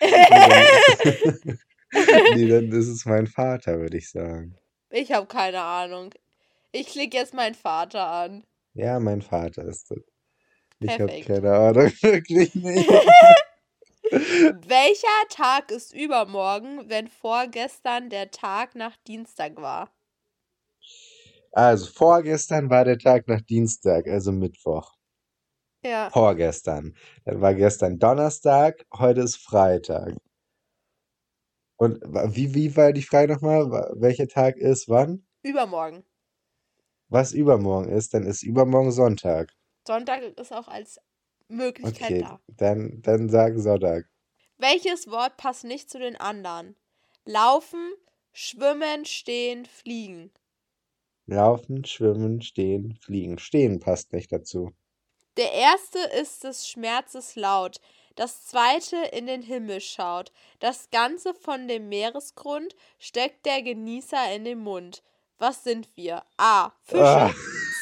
dann, 1.92 2.24
nee, 2.34 2.48
dann 2.48 2.72
ist 2.72 2.88
es 2.88 3.04
mein 3.04 3.28
Vater, 3.28 3.78
würde 3.78 3.96
ich 3.96 4.10
sagen. 4.10 4.56
Ich 4.90 5.12
habe 5.12 5.26
keine 5.28 5.60
Ahnung. 5.60 6.10
Ich 6.72 6.88
klicke 6.88 7.16
jetzt 7.16 7.32
meinen 7.32 7.54
Vater 7.54 8.08
an. 8.08 8.44
Ja, 8.74 8.98
mein 8.98 9.22
Vater 9.22 9.62
ist 9.64 9.90
das. 9.92 10.00
Ich 10.80 11.00
habe 11.00 11.20
keine 11.22 11.52
Ahnung, 11.52 11.92
wirklich 12.02 12.54
nicht. 12.54 12.88
Welcher 14.10 15.28
Tag 15.28 15.70
ist 15.70 15.92
übermorgen, 15.92 16.88
wenn 16.88 17.08
vorgestern 17.08 18.10
der 18.10 18.30
Tag 18.30 18.74
nach 18.74 18.96
Dienstag 19.06 19.56
war? 19.56 19.90
Also, 21.52 21.90
vorgestern 21.90 22.70
war 22.70 22.84
der 22.84 22.98
Tag 22.98 23.26
nach 23.28 23.40
Dienstag, 23.40 24.06
also 24.06 24.32
Mittwoch. 24.32 24.94
Ja. 25.84 26.10
Vorgestern. 26.10 26.94
Dann 27.24 27.40
war 27.40 27.54
gestern 27.54 27.98
Donnerstag, 27.98 28.84
heute 28.96 29.22
ist 29.22 29.36
Freitag. 29.36 30.16
Und 31.76 32.00
wie, 32.34 32.54
wie 32.54 32.76
war 32.76 32.92
die 32.92 33.02
Frage 33.02 33.32
nochmal? 33.32 33.70
Welcher 33.96 34.26
Tag 34.26 34.56
ist 34.56 34.88
wann? 34.88 35.26
Übermorgen. 35.42 36.04
Was 37.08 37.32
übermorgen 37.32 37.88
ist, 37.90 38.14
dann 38.14 38.26
ist 38.26 38.42
übermorgen 38.42 38.90
Sonntag. 38.90 39.52
Sonntag 39.88 40.22
ist 40.22 40.52
auch 40.52 40.68
als 40.68 41.00
Möglichkeit 41.48 42.10
Okay, 42.10 42.20
da. 42.20 42.40
dann, 42.46 43.00
dann 43.02 43.28
sag 43.28 43.58
Sonntag. 43.58 44.04
Welches 44.58 45.10
Wort 45.10 45.36
passt 45.38 45.64
nicht 45.64 45.90
zu 45.90 45.98
den 45.98 46.16
anderen? 46.16 46.76
Laufen, 47.24 47.92
schwimmen, 48.32 49.06
stehen, 49.06 49.64
fliegen. 49.66 50.30
Laufen, 51.26 51.84
schwimmen, 51.84 52.42
stehen, 52.42 52.94
fliegen. 53.00 53.38
Stehen 53.38 53.80
passt 53.80 54.12
nicht 54.12 54.30
dazu. 54.30 54.72
Der 55.38 55.52
erste 55.52 56.00
ist 56.20 56.44
des 56.44 56.68
Schmerzes 56.68 57.34
laut, 57.36 57.80
das 58.16 58.44
zweite 58.46 58.96
in 59.12 59.26
den 59.26 59.42
Himmel 59.42 59.80
schaut. 59.80 60.32
Das 60.58 60.90
Ganze 60.90 61.32
von 61.32 61.66
dem 61.68 61.88
Meeresgrund 61.88 62.74
steckt 62.98 63.46
der 63.46 63.62
Genießer 63.62 64.34
in 64.34 64.44
den 64.44 64.58
Mund. 64.58 65.02
Was 65.38 65.62
sind 65.62 65.88
wir? 65.94 66.24
A. 66.36 66.72
Fische. 66.82 67.04
Ah. 67.04 67.34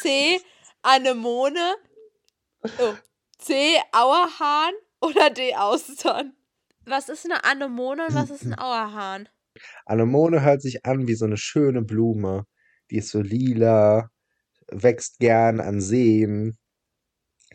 C. 0.02 0.40
Anemone. 0.82 1.76
Oh. 2.78 2.94
C. 3.38 3.76
Auerhahn. 3.92 4.74
Oder 5.00 5.30
D. 5.30 5.54
Austern. 5.54 6.32
Was 6.84 7.08
ist 7.08 7.24
eine 7.24 7.44
Anemone 7.44 8.06
und 8.06 8.14
was 8.14 8.30
ist 8.30 8.44
ein 8.44 8.54
Auerhahn? 8.58 9.28
Anemone 9.84 10.42
hört 10.42 10.62
sich 10.62 10.86
an 10.86 11.06
wie 11.06 11.14
so 11.14 11.24
eine 11.24 11.36
schöne 11.36 11.82
Blume. 11.82 12.46
Die 12.90 12.98
ist 12.98 13.10
so 13.10 13.20
lila, 13.20 14.10
wächst 14.68 15.18
gern 15.18 15.60
an 15.60 15.80
Seen. 15.80 16.56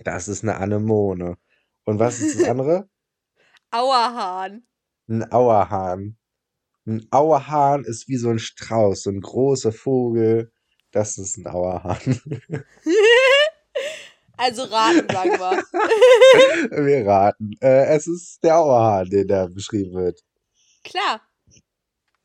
Das 0.03 0.27
ist 0.27 0.43
eine 0.43 0.57
Anemone. 0.57 1.37
Und 1.85 1.99
was 1.99 2.19
ist 2.19 2.41
das 2.41 2.49
andere? 2.49 2.89
Auerhahn. 3.71 4.67
Ein 5.07 5.31
Auerhahn. 5.31 6.17
Ein 6.85 7.07
Auerhahn 7.11 7.85
ist 7.85 8.07
wie 8.07 8.17
so 8.17 8.29
ein 8.29 8.39
Strauß, 8.39 9.03
so 9.03 9.09
ein 9.09 9.21
großer 9.21 9.71
Vogel. 9.71 10.51
Das 10.91 11.17
ist 11.17 11.37
ein 11.37 11.47
Auerhahn. 11.47 12.19
Also 14.41 14.63
raten, 14.63 15.07
sagen 15.07 15.37
wir. 15.37 15.63
Wir 16.85 17.05
raten. 17.05 17.51
Äh, 17.61 17.95
es 17.95 18.07
ist 18.07 18.43
der 18.43 18.57
Auerhahn, 18.57 19.07
der 19.07 19.25
da 19.25 19.45
beschrieben 19.45 19.93
wird. 19.93 20.19
Klar. 20.83 21.21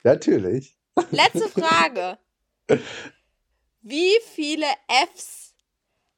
Natürlich. 0.03 0.79
Letzte 1.11 1.47
Frage. 1.61 2.19
Wie 3.83 4.13
viele 4.33 4.65
Fs 5.15 5.55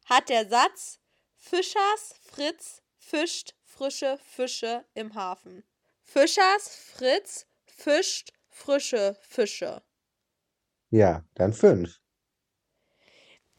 hat 0.05 0.29
der 0.29 0.49
Satz 0.49 1.01
Fischers 1.37 2.15
Fritz 2.23 2.81
fischt 2.97 3.57
frische 3.65 4.21
Fische 4.25 4.85
im 4.95 5.17
Hafen? 5.17 5.65
Fischers 6.05 6.77
Fritz 6.95 7.45
fischt 7.67 8.33
frische 8.49 9.17
Fische. 9.21 9.83
Ja, 10.91 11.25
dann 11.35 11.53
fünf. 11.53 11.99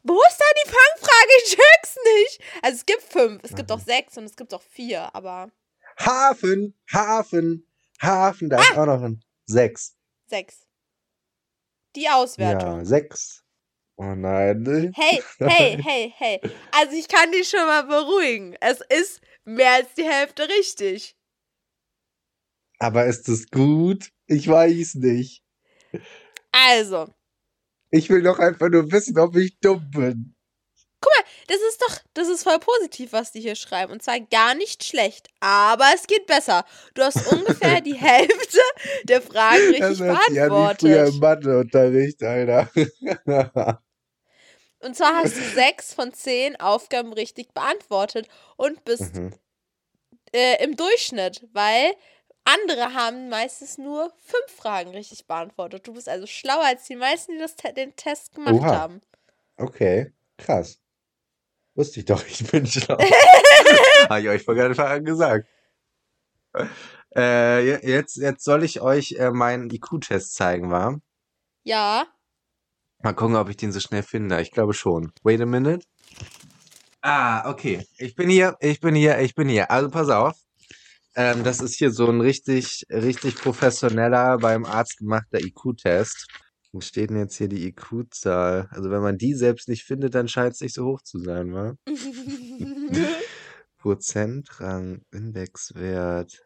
Wo 0.04 0.14
ist 0.14 0.38
da 0.40 0.46
die? 0.64 0.70
Ich 1.38 1.44
check's 1.56 1.98
nicht. 2.16 2.42
Also 2.64 2.78
es 2.78 2.86
gibt 2.86 3.02
fünf, 3.04 3.42
es 3.44 3.56
gibt 3.56 3.72
auch 3.72 3.80
sechs 3.80 4.18
und 4.18 4.24
es 4.26 4.36
gibt 4.36 4.54
auch 4.54 4.62
vier, 4.62 5.14
aber 5.16 5.52
Hafen, 6.00 6.74
Hafen, 6.92 7.68
Hafen, 8.02 8.50
da 8.50 8.60
ist 8.62 8.72
Ah! 8.76 8.82
auch 8.82 8.86
noch 8.86 9.02
ein 9.04 9.24
sechs. 9.46 9.96
sechs. 10.28 10.66
Die 11.96 12.08
Auswertung. 12.10 12.80
Ja, 12.80 12.86
sechs. 12.86 13.44
Oh 13.98 14.16
nein. 14.16 14.94
Hey, 14.96 15.22
hey, 15.40 15.78
hey, 15.84 16.14
hey. 16.18 16.40
Also 16.72 16.94
ich 16.96 17.08
kann 17.08 17.32
dich 17.32 17.50
schon 17.50 17.66
mal 17.66 17.84
beruhigen. 17.84 18.56
Es 18.62 18.80
ist 18.90 19.20
mehr 19.44 19.74
als 19.74 19.94
die 19.96 20.06
Hälfte 20.06 20.48
richtig. 20.48 21.18
Aber 22.78 23.06
ist 23.08 23.28
das 23.28 23.50
gut? 23.50 24.10
Ich 24.28 24.48
weiß 24.48 24.96
nicht. 24.96 25.44
Also, 26.52 27.14
Ich 27.90 28.10
will 28.10 28.22
doch 28.24 28.40
einfach 28.40 28.70
nur 28.70 28.90
wissen, 28.92 29.18
ob 29.20 29.36
ich 29.36 29.60
dumm 29.60 29.90
bin. 29.92 30.36
Das 31.48 31.58
ist 31.70 31.82
doch, 31.82 31.98
das 32.14 32.28
ist 32.28 32.44
voll 32.44 32.60
positiv, 32.60 33.12
was 33.14 33.32
die 33.32 33.42
hier 33.42 33.56
schreiben. 33.56 33.92
Und 33.92 34.04
zwar 34.04 34.20
gar 34.20 34.54
nicht 34.56 34.84
schlecht. 34.84 35.30
Aber 35.40 35.86
es 35.96 36.06
geht 36.08 36.28
besser. 36.28 36.64
Du 36.94 37.02
hast 37.02 37.26
ungefähr 37.32 37.82
die 37.82 37.96
Hälfte 38.00 38.60
der 39.04 39.22
Fragen 39.22 39.68
richtig 39.70 39.80
Das 39.80 40.00
hört 40.00 40.24
sich 40.24 40.42
an 40.42 40.56
wie 40.56 40.70
früher 40.70 41.06
im 41.08 41.20
beantwortet. 41.20 41.20
Matheunterricht, 41.20 42.24
Alter. 42.24 42.70
Und 44.82 44.96
zwar 44.96 45.16
hast 45.18 45.36
du 45.36 45.42
sechs 45.42 45.94
von 45.94 46.14
zehn 46.14 46.56
Aufgaben 46.60 47.12
richtig 47.12 47.54
beantwortet 47.54 48.28
und 48.56 48.86
bist 48.86 49.16
Mhm. 49.16 49.34
äh, 50.34 50.64
im 50.64 50.76
Durchschnitt, 50.76 51.48
weil 51.52 51.94
andere 52.46 52.94
haben 52.94 53.30
meistens 53.30 53.78
nur 53.78 54.12
fünf 54.18 54.52
Fragen 54.56 54.92
richtig 54.92 55.28
beantwortet. 55.28 55.88
Du 55.88 55.94
bist 55.94 56.08
also 56.08 56.26
schlauer 56.28 56.64
als 56.64 56.86
die 56.86 56.96
meisten, 56.96 57.34
die 57.34 57.40
das 57.40 57.56
den 57.76 57.96
Test 57.96 58.34
gemacht 58.34 58.56
Oha. 58.56 58.72
haben. 58.72 59.02
Okay, 59.58 60.14
krass. 60.38 60.80
Wusste 61.80 62.02
ich 62.02 62.06
doch, 62.08 62.22
ich 62.28 62.46
bin 62.52 62.68
schlau. 62.68 62.98
Habe 64.10 64.20
ich 64.20 64.28
euch 64.28 64.44
vor 64.44 64.54
gerade 64.54 64.72
Anfang 64.72 65.06
gesagt. 65.06 65.48
Äh, 67.16 67.64
je- 67.66 67.90
jetzt, 67.90 68.18
jetzt 68.18 68.44
soll 68.44 68.66
ich 68.66 68.82
euch 68.82 69.14
äh, 69.14 69.32
meinen 69.32 69.70
IQ-Test 69.70 70.36
zeigen, 70.36 70.72
wa? 70.72 70.98
Ja. 71.64 72.06
Mal 73.02 73.14
gucken, 73.14 73.38
ob 73.38 73.48
ich 73.48 73.56
den 73.56 73.72
so 73.72 73.80
schnell 73.80 74.04
finde. 74.04 74.42
Ich 74.42 74.52
glaube 74.52 74.74
schon. 74.74 75.14
Wait 75.24 75.40
a 75.40 75.46
minute. 75.46 75.86
Ah, 77.02 77.50
okay. 77.50 77.86
Ich 77.98 78.14
bin 78.14 78.30
hier, 78.30 78.58
ich 78.60 78.82
bin 78.82 78.94
hier, 78.94 79.18
ich 79.20 79.34
bin 79.34 79.48
hier. 79.48 79.72
Also 79.72 79.90
pass 79.90 80.10
auf. 80.10 80.36
Ähm, 81.16 81.46
das 81.46 81.62
ist 81.62 81.76
hier 81.76 81.92
so 81.92 82.08
ein 82.10 82.20
richtig, 82.20 82.86
richtig 82.90 83.36
professioneller, 83.38 84.38
beim 84.38 84.66
Arzt 84.66 84.98
gemachter 84.98 85.40
IQ-Test. 85.40 86.28
Wo 86.72 86.82
steht 86.82 87.10
denn 87.10 87.18
jetzt 87.18 87.36
hier 87.36 87.48
die 87.48 87.66
IQ-Zahl? 87.68 88.68
Also 88.72 88.92
wenn 88.92 89.02
man 89.02 89.18
die 89.18 89.34
selbst 89.34 89.68
nicht 89.70 89.84
findet, 89.84 90.14
dann 90.14 90.28
scheint 90.28 90.54
es 90.54 90.62
nicht 90.62 90.76
so 90.76 90.86
hoch 90.86 91.02
zu 91.02 91.20
sein, 91.20 91.54
wa? 91.54 91.74
Prozentrang, 93.80 95.02
Indexwert, 95.12 96.38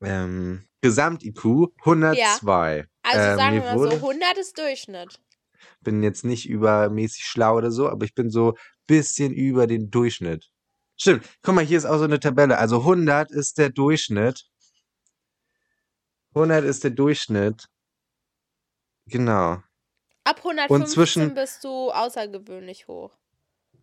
ähm, 0.00 0.66
Gesamt-IQ 0.80 1.68
102. 1.80 2.86
Also 3.02 3.20
Ähm, 3.20 3.36
sagen 3.36 3.56
wir 3.56 3.62
mal 3.62 3.78
so, 3.78 3.90
100 3.96 4.38
ist 4.38 4.58
Durchschnitt. 4.58 5.20
bin 5.82 6.02
jetzt 6.02 6.24
nicht 6.24 6.48
übermäßig 6.48 7.24
schlau 7.24 7.56
oder 7.56 7.70
so, 7.70 7.88
aber 7.88 8.04
ich 8.04 8.14
bin 8.14 8.30
so 8.30 8.54
bisschen 8.86 9.32
über 9.32 9.66
den 9.66 9.90
Durchschnitt. 9.90 10.50
Stimmt. 10.96 11.24
Guck 11.42 11.54
mal, 11.54 11.64
hier 11.64 11.78
ist 11.78 11.84
auch 11.84 11.98
so 11.98 12.04
eine 12.04 12.18
Tabelle. 12.18 12.58
Also 12.58 12.78
100 12.80 13.30
ist 13.30 13.58
der 13.58 13.70
Durchschnitt. 13.70 14.44
100 16.34 16.64
ist 16.64 16.82
der 16.84 16.90
Durchschnitt. 16.90 17.66
Genau. 19.06 19.62
Ab 20.28 20.40
115 20.44 20.86
zwischen- 20.88 21.34
bist 21.34 21.64
du 21.64 21.90
außergewöhnlich 21.90 22.86
hoch. 22.88 23.16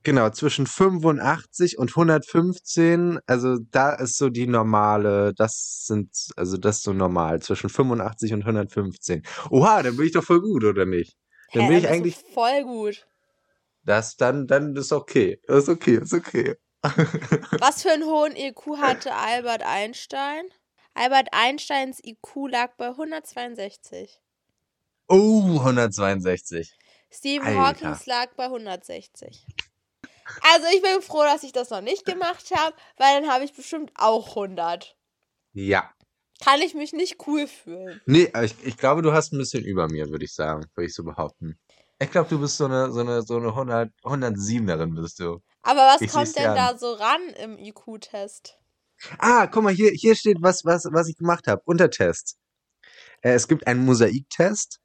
Genau, 0.04 0.30
zwischen 0.30 0.68
85 0.68 1.80
und 1.80 1.96
115, 1.96 3.20
also 3.26 3.58
da 3.72 3.94
ist 3.96 4.18
so 4.18 4.30
die 4.30 4.46
normale, 4.46 5.34
das 5.34 5.86
sind, 5.88 6.12
also 6.36 6.58
das 6.58 6.78
ist 6.78 6.84
so 6.84 6.94
normal, 6.94 7.42
zwischen 7.42 7.70
85 7.70 8.34
und 8.34 8.46
115. 8.46 9.24
Oha, 9.50 9.82
dann 9.82 9.98
bin 9.98 10.06
ich 10.06 10.12
doch 10.12 10.24
voll 10.24 10.42
gut, 10.42 10.64
oder 10.64 10.86
nicht? 10.86 11.18
Dann 11.54 11.64
Hä, 11.64 11.70
bin 11.70 11.78
ich 11.80 11.88
eigentlich, 11.88 12.18
voll 12.36 12.64
gut. 12.64 13.08
das, 13.84 14.16
dann, 14.16 14.46
dann 14.46 14.76
ist 14.76 14.92
okay. 14.94 15.40
Ist 15.48 15.70
okay, 15.70 15.96
ist 15.98 16.14
okay. 16.14 16.56
Was 17.60 17.82
für 17.82 17.90
einen 17.92 18.04
hohen 18.06 18.36
IQ 18.36 18.78
hatte 18.78 19.16
Albert 19.16 19.64
Einstein? 19.64 20.46
Albert 20.94 21.30
Einsteins 21.32 22.00
IQ 22.04 22.48
lag 22.52 22.76
bei 22.78 22.90
162. 22.90 24.22
Oh, 25.08 25.60
162. 25.60 26.74
Stephen 27.12 27.48
Alter. 27.48 27.90
Hawking 27.92 28.06
lag 28.08 28.34
bei 28.36 28.46
160. 28.46 29.46
Also 30.42 30.68
ich 30.74 30.82
bin 30.82 31.02
froh, 31.02 31.24
dass 31.24 31.44
ich 31.44 31.52
das 31.52 31.70
noch 31.70 31.82
nicht 31.82 32.06
gemacht 32.06 32.52
habe, 32.56 32.76
weil 32.98 33.22
dann 33.22 33.30
habe 33.30 33.44
ich 33.44 33.54
bestimmt 33.54 33.92
auch 33.96 34.30
100. 34.30 34.98
Ja. 35.54 35.92
Kann 36.44 36.62
ich 36.62 36.74
mich 36.74 36.94
nicht 36.94 37.28
cool 37.28 37.48
fühlen. 37.48 38.02
Nee, 38.06 38.30
aber 38.34 38.44
ich, 38.44 38.56
ich 38.64 38.78
glaube, 38.78 39.02
du 39.02 39.14
hast 39.14 39.32
ein 39.32 39.38
bisschen 39.38 39.64
über 39.64 39.88
mir, 39.88 40.10
würde 40.10 40.26
ich 40.26 40.34
sagen, 40.34 40.66
würde 40.76 40.88
ich 40.88 40.96
so 40.96 41.04
behaupten. 41.04 41.58
Ich 42.00 42.12
glaube, 42.12 42.28
du 42.28 42.40
bist 42.40 42.58
so 42.58 42.66
eine, 42.66 42.92
so 42.92 43.00
eine, 43.00 43.22
so 43.22 43.38
eine 43.38 43.50
100, 43.50 43.92
107erin 44.04 45.00
bist 45.00 45.20
du. 45.20 45.42
Aber 45.62 45.82
was 45.82 46.02
Ich 46.02 46.12
kommt 46.12 46.36
denn 46.36 46.44
dir 46.44 46.56
da 46.56 46.78
so 46.78 46.94
ran 46.94 47.22
im 47.42 47.58
IQ-Test? 47.58 48.58
Ah, 49.18 49.48
guck 49.48 49.64
mal, 49.64 49.74
hier, 49.74 49.92
hier 49.92 50.16
steht 50.16 50.38
was, 50.42 50.66
was, 50.66 50.86
was 50.92 51.08
ich 51.08 51.16
gemacht 51.16 51.48
habe. 51.48 51.62
Untertest. 51.66 52.38
Äh, 53.22 53.34
es 53.34 53.48
gibt 53.48 53.66
einen 53.68 53.86
Mosaiktest, 53.86 54.82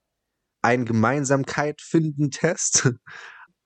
einen 0.62 0.84
Gemeinsamkeit-Finden-Test, 0.84 2.92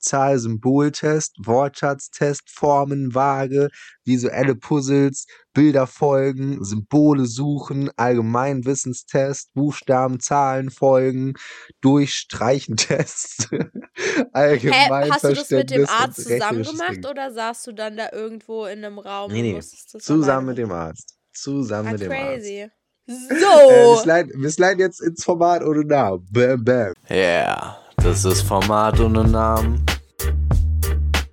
Zahl-Symbol-Test, 0.05 1.39
Wortschatztest, 1.45 2.51
Formenwaage, 2.51 3.71
visuelle 4.05 4.55
Puzzles, 4.55 5.27
Bilder 5.55 5.87
folgen, 5.87 6.63
Symbole 6.63 7.27
suchen, 7.27 7.91
Allgemeinwissenstest, 7.97 9.53
Buchstaben, 9.55 10.21
Zahlen 10.21 10.71
folgen, 10.71 11.35
Durchstreichen-Test, 11.81 13.49
Hä, 14.35 14.89
hast 15.11 15.25
du 15.25 15.33
das 15.33 15.51
mit 15.51 15.71
dem 15.71 15.87
Arzt 15.89 16.23
zusammen 16.23 16.63
gemacht 16.63 17.07
oder 17.07 17.33
saßt 17.33 17.67
du 17.67 17.73
dann 17.73 17.97
da 17.97 18.11
irgendwo 18.13 18.67
in 18.67 18.85
einem 18.85 18.99
Raum 18.99 19.33
Nee, 19.33 19.55
und 19.55 19.65
nee, 19.65 20.01
Zusammen 20.01 20.49
mit 20.49 20.59
dem 20.59 20.71
Arzt. 20.71 21.17
Zusammen 21.33 21.89
Ah, 21.89 21.93
mit 21.93 22.01
dem 22.03 22.13
Arzt. 22.13 22.47
Äh, 23.09 23.13
So. 23.13 23.37
wir, 23.37 23.97
sliden, 24.03 24.43
wir 24.43 24.51
sliden 24.51 24.79
jetzt 24.79 25.01
ins 25.03 25.25
Format 25.25 25.63
ohne 25.63 25.85
Namen. 25.85 26.27
Bam, 26.31 26.65
bam. 26.65 26.93
Yeah, 27.11 27.77
das 27.97 28.25
ist 28.25 28.43
Format 28.43 28.99
ohne 28.99 29.25
Namen. 29.25 29.85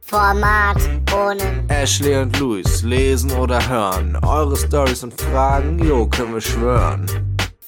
Format 0.02 0.78
ohne 1.16 1.64
Ashley 1.70 2.18
und 2.18 2.38
Luis 2.40 2.84
lesen 2.84 3.32
oder 3.32 3.66
hören. 3.70 4.18
Eure 4.26 4.58
Stories 4.58 5.04
und 5.04 5.14
Fragen, 5.22 5.80
jo, 5.80 6.08
können 6.08 6.34
wir 6.34 6.42
schwören. 6.42 7.06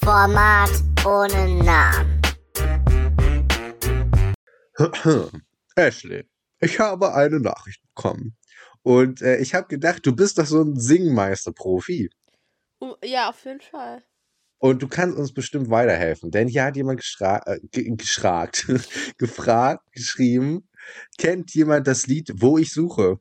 Format 0.03 0.71
ohne 1.05 1.63
Namen. 1.63 2.21
Ashley, 5.77 6.25
ich 6.59 6.77
habe 6.79 7.13
eine 7.15 7.39
Nachricht 7.39 7.81
bekommen. 7.95 8.35
Und 8.81 9.21
äh, 9.21 9.37
ich 9.37 9.53
habe 9.55 9.67
gedacht, 9.67 10.05
du 10.05 10.13
bist 10.13 10.37
doch 10.37 10.45
so 10.45 10.61
ein 10.61 10.77
Singmeister-Profi. 10.77 12.09
Ja, 13.03 13.29
auf 13.29 13.45
jeden 13.45 13.61
Fall. 13.61 14.03
Und 14.59 14.81
du 14.81 14.87
kannst 14.87 15.17
uns 15.17 15.33
bestimmt 15.33 15.69
weiterhelfen. 15.69 16.31
Denn 16.31 16.47
hier 16.47 16.63
hat 16.63 16.77
jemand 16.77 17.01
geschra 17.01 17.41
äh, 17.45 17.59
ge 17.71 17.93
geschragt, 17.95 18.65
gefragt, 19.17 19.83
geschrieben, 19.91 20.69
kennt 21.17 21.53
jemand 21.53 21.87
das 21.87 22.07
Lied 22.07 22.31
Wo 22.35 22.57
ich 22.57 22.71
suche? 22.71 23.19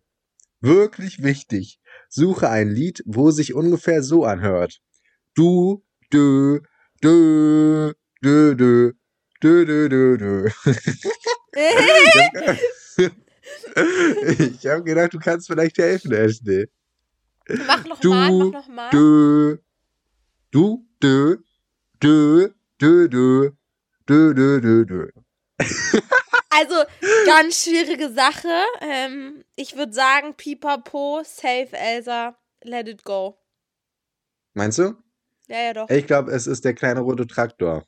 Wirklich 0.61 1.22
wichtig. 1.22 1.81
Suche 2.09 2.48
ein 2.48 2.70
Lied, 2.70 3.03
wo 3.07 3.33
sich 3.33 3.55
ungefähr 3.55 4.03
so 4.03 4.25
anhört. 4.25 4.81
Du, 5.35 5.85
dö, 6.12 6.61
dö, 7.03 7.92
dö, 8.22 8.55
dö, 8.55 8.92
dö, 9.42 9.66
dö, 9.66 9.88
dö, 9.88 10.16
dö. 10.16 10.48
ich 14.38 14.66
habe 14.66 14.85
gedacht, 14.85 15.14
du 15.14 15.18
kannst 15.18 15.46
vielleicht 15.46 15.79
helfen, 15.79 16.12
Ashley. 16.12 16.68
Mach 17.67 17.85
noch 17.85 18.01
Du, 18.01 18.11
mal, 18.11 18.31
mach 18.33 18.53
noch 18.53 18.69
mal. 18.69 18.91
Dö, 18.91 19.59
du, 20.51 20.87
dö, 21.03 21.37
dö, 22.03 22.49
dö, 22.81 23.09
dö, 23.09 23.51
dö, 24.07 24.35
dö, 24.35 24.61
dö, 24.61 24.85
dö. 24.85 25.09
Also, 26.55 26.75
ganz 27.25 27.65
schwierige 27.65 28.13
Sache. 28.13 28.53
Ähm, 28.83 29.43
ich 29.57 29.75
würde 29.75 29.95
sagen, 29.95 30.35
Pipapo, 30.35 31.23
Save 31.25 31.73
Elsa, 31.73 32.37
Let 32.63 32.89
it 32.89 33.05
go. 33.05 33.39
Meinst 34.53 34.79
du? 34.79 34.95
Ja, 35.49 35.63
ja, 35.63 35.73
doch. 35.73 35.89
Ich 35.89 36.07
glaube, 36.07 36.31
es 36.31 36.47
ist 36.47 36.65
der 36.67 36.75
kleine 36.75 37.01
rote 37.01 37.27
Traktor. 37.27 37.85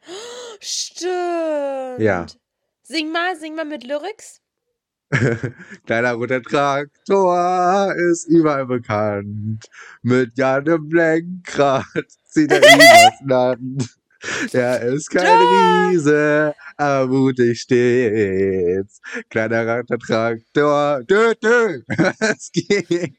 Stimmt. 0.60 1.98
Ja. 1.98 2.26
Sing 2.82 3.10
mal, 3.10 3.36
sing 3.36 3.56
mal 3.56 3.64
mit 3.64 3.82
Lyrics. 3.82 4.40
Kleiner 5.86 6.12
roter 6.14 6.42
Traktor 6.42 7.94
ist 8.10 8.26
überall 8.28 8.66
bekannt. 8.66 9.66
Mit 10.02 10.36
Jan 10.36 10.66
im 10.66 10.90
Lenkrad 10.90 11.84
zieht 12.24 12.50
er 12.50 12.58
übers 12.58 13.20
Land. 13.24 13.96
Er 14.52 14.80
ist 14.82 15.10
kein 15.10 15.38
Riese, 15.38 16.54
aber 16.78 17.06
mutig 17.06 17.60
stets. 17.60 19.00
Kleiner 19.28 19.66
Ratter 19.66 19.98
Traktor, 19.98 21.02
dö, 21.04 21.34
dö. 21.42 21.82
Es 22.20 22.50
geht. 22.52 23.14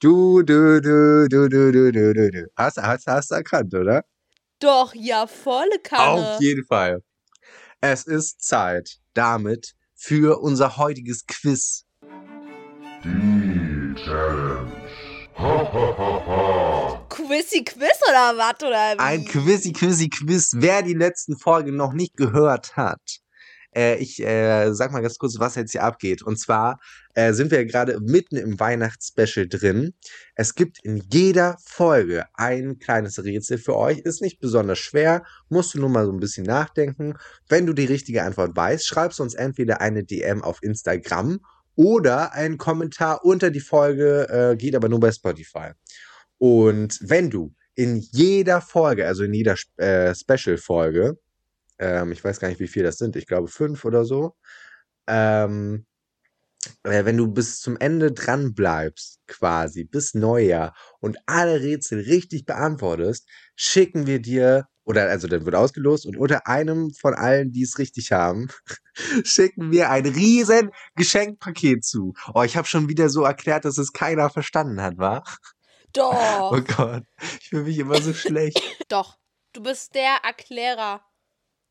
Du, 0.00 0.42
du, 0.42 0.80
du, 0.80 1.28
du, 1.28 1.48
du, 1.48 1.70
du, 1.72 1.92
du, 1.92 2.12
du, 2.14 2.30
du. 2.30 2.46
Hast, 2.56 2.78
hast, 2.78 3.06
hast 3.06 3.30
du 3.30 3.34
erkannt, 3.34 3.74
oder? 3.74 4.04
Doch, 4.58 4.94
ja, 4.94 5.26
volle 5.26 5.78
Kanne. 5.82 6.36
Auf 6.36 6.40
jeden 6.40 6.64
Fall. 6.64 7.02
Es 7.82 8.06
ist 8.06 8.42
Zeit 8.42 8.98
damit 9.14 9.74
für 10.00 10.40
unser 10.40 10.78
heutiges 10.78 11.26
Quiz. 11.26 11.84
Die 13.04 13.94
Challenge. 14.02 14.72
Ha, 15.36 15.72
ha, 15.72 15.94
ha, 15.98 16.26
ha. 16.26 17.06
Quizzy 17.10 17.62
Quiz 17.62 18.00
oder 18.08 18.36
was? 18.36 18.66
Oder 18.66 18.94
wie? 18.94 18.98
Ein 18.98 19.24
Quizzy, 19.26 19.72
Quizzy, 19.72 20.08
Quiz. 20.08 20.52
Wer 20.56 20.82
die 20.82 20.94
letzten 20.94 21.36
Folgen 21.36 21.76
noch 21.76 21.92
nicht 21.92 22.16
gehört 22.16 22.76
hat, 22.76 23.20
äh, 23.74 23.96
ich 23.96 24.20
äh, 24.20 24.72
sag 24.72 24.92
mal 24.92 25.00
ganz 25.00 25.18
kurz, 25.18 25.38
was 25.38 25.54
jetzt 25.54 25.72
hier 25.72 25.82
abgeht. 25.82 26.22
Und 26.22 26.38
zwar 26.38 26.80
äh, 27.14 27.32
sind 27.32 27.50
wir 27.50 27.64
gerade 27.64 28.00
mitten 28.00 28.36
im 28.36 28.58
Weihnachtsspecial 28.58 29.48
drin. 29.48 29.94
Es 30.34 30.54
gibt 30.54 30.78
in 30.84 31.02
jeder 31.12 31.56
Folge 31.64 32.24
ein 32.34 32.78
kleines 32.78 33.22
Rätsel 33.22 33.58
für 33.58 33.76
euch. 33.76 33.98
Ist 33.98 34.22
nicht 34.22 34.40
besonders 34.40 34.78
schwer, 34.78 35.24
musst 35.48 35.74
du 35.74 35.78
nur 35.78 35.88
mal 35.88 36.06
so 36.06 36.12
ein 36.12 36.20
bisschen 36.20 36.46
nachdenken. 36.46 37.14
Wenn 37.48 37.66
du 37.66 37.72
die 37.72 37.84
richtige 37.84 38.22
Antwort 38.22 38.56
weißt, 38.56 38.86
schreibst 38.86 39.20
uns 39.20 39.34
entweder 39.34 39.80
eine 39.80 40.04
DM 40.04 40.42
auf 40.42 40.62
Instagram 40.62 41.40
oder 41.76 42.32
einen 42.34 42.58
Kommentar 42.58 43.24
unter 43.24 43.50
die 43.50 43.60
Folge, 43.60 44.28
äh, 44.28 44.56
geht 44.56 44.74
aber 44.74 44.88
nur 44.88 45.00
bei 45.00 45.12
Spotify. 45.12 45.70
Und 46.38 46.98
wenn 47.02 47.30
du 47.30 47.54
in 47.74 47.98
jeder 47.98 48.60
Folge, 48.60 49.06
also 49.06 49.24
in 49.24 49.32
jeder 49.32 49.56
äh, 49.76 50.14
Special-Folge, 50.14 51.18
ähm, 51.80 52.12
ich 52.12 52.22
weiß 52.24 52.40
gar 52.40 52.48
nicht, 52.48 52.60
wie 52.60 52.68
viel 52.68 52.84
das 52.84 52.98
sind, 52.98 53.16
ich 53.16 53.26
glaube 53.26 53.48
fünf 53.48 53.84
oder 53.84 54.04
so, 54.04 54.36
ähm, 55.08 55.86
äh, 56.84 57.04
wenn 57.04 57.16
du 57.16 57.28
bis 57.28 57.60
zum 57.60 57.76
Ende 57.78 58.12
dran 58.12 58.54
bleibst, 58.54 59.20
quasi, 59.26 59.84
bis 59.84 60.14
Neujahr 60.14 60.74
und 61.00 61.18
alle 61.26 61.60
Rätsel 61.60 62.00
richtig 62.00 62.44
beantwortest, 62.46 63.28
schicken 63.56 64.06
wir 64.06 64.20
dir, 64.20 64.66
oder 64.84 65.08
also 65.08 65.28
dann 65.28 65.44
wird 65.44 65.54
ausgelost 65.56 66.06
und 66.06 66.16
unter 66.16 66.46
einem 66.46 66.92
von 66.92 67.14
allen, 67.14 67.52
die 67.52 67.62
es 67.62 67.78
richtig 67.78 68.12
haben, 68.12 68.48
schicken 69.24 69.70
wir 69.72 69.90
ein 69.90 70.06
riesen 70.06 70.70
Geschenkpaket 70.96 71.84
zu. 71.84 72.14
Oh, 72.34 72.42
ich 72.42 72.56
habe 72.56 72.68
schon 72.68 72.88
wieder 72.88 73.08
so 73.08 73.24
erklärt, 73.24 73.64
dass 73.64 73.78
es 73.78 73.92
keiner 73.92 74.30
verstanden 74.30 74.82
hat, 74.82 74.98
wa? 74.98 75.22
Doch, 75.92 76.52
Oh 76.52 76.60
Gott, 76.76 77.04
ich 77.40 77.48
fühle 77.48 77.64
mich 77.64 77.78
immer 77.78 78.00
so 78.00 78.12
schlecht. 78.14 78.60
doch. 78.88 79.18
Du 79.52 79.62
bist 79.62 79.96
der 79.96 80.18
Erklärer. 80.24 81.04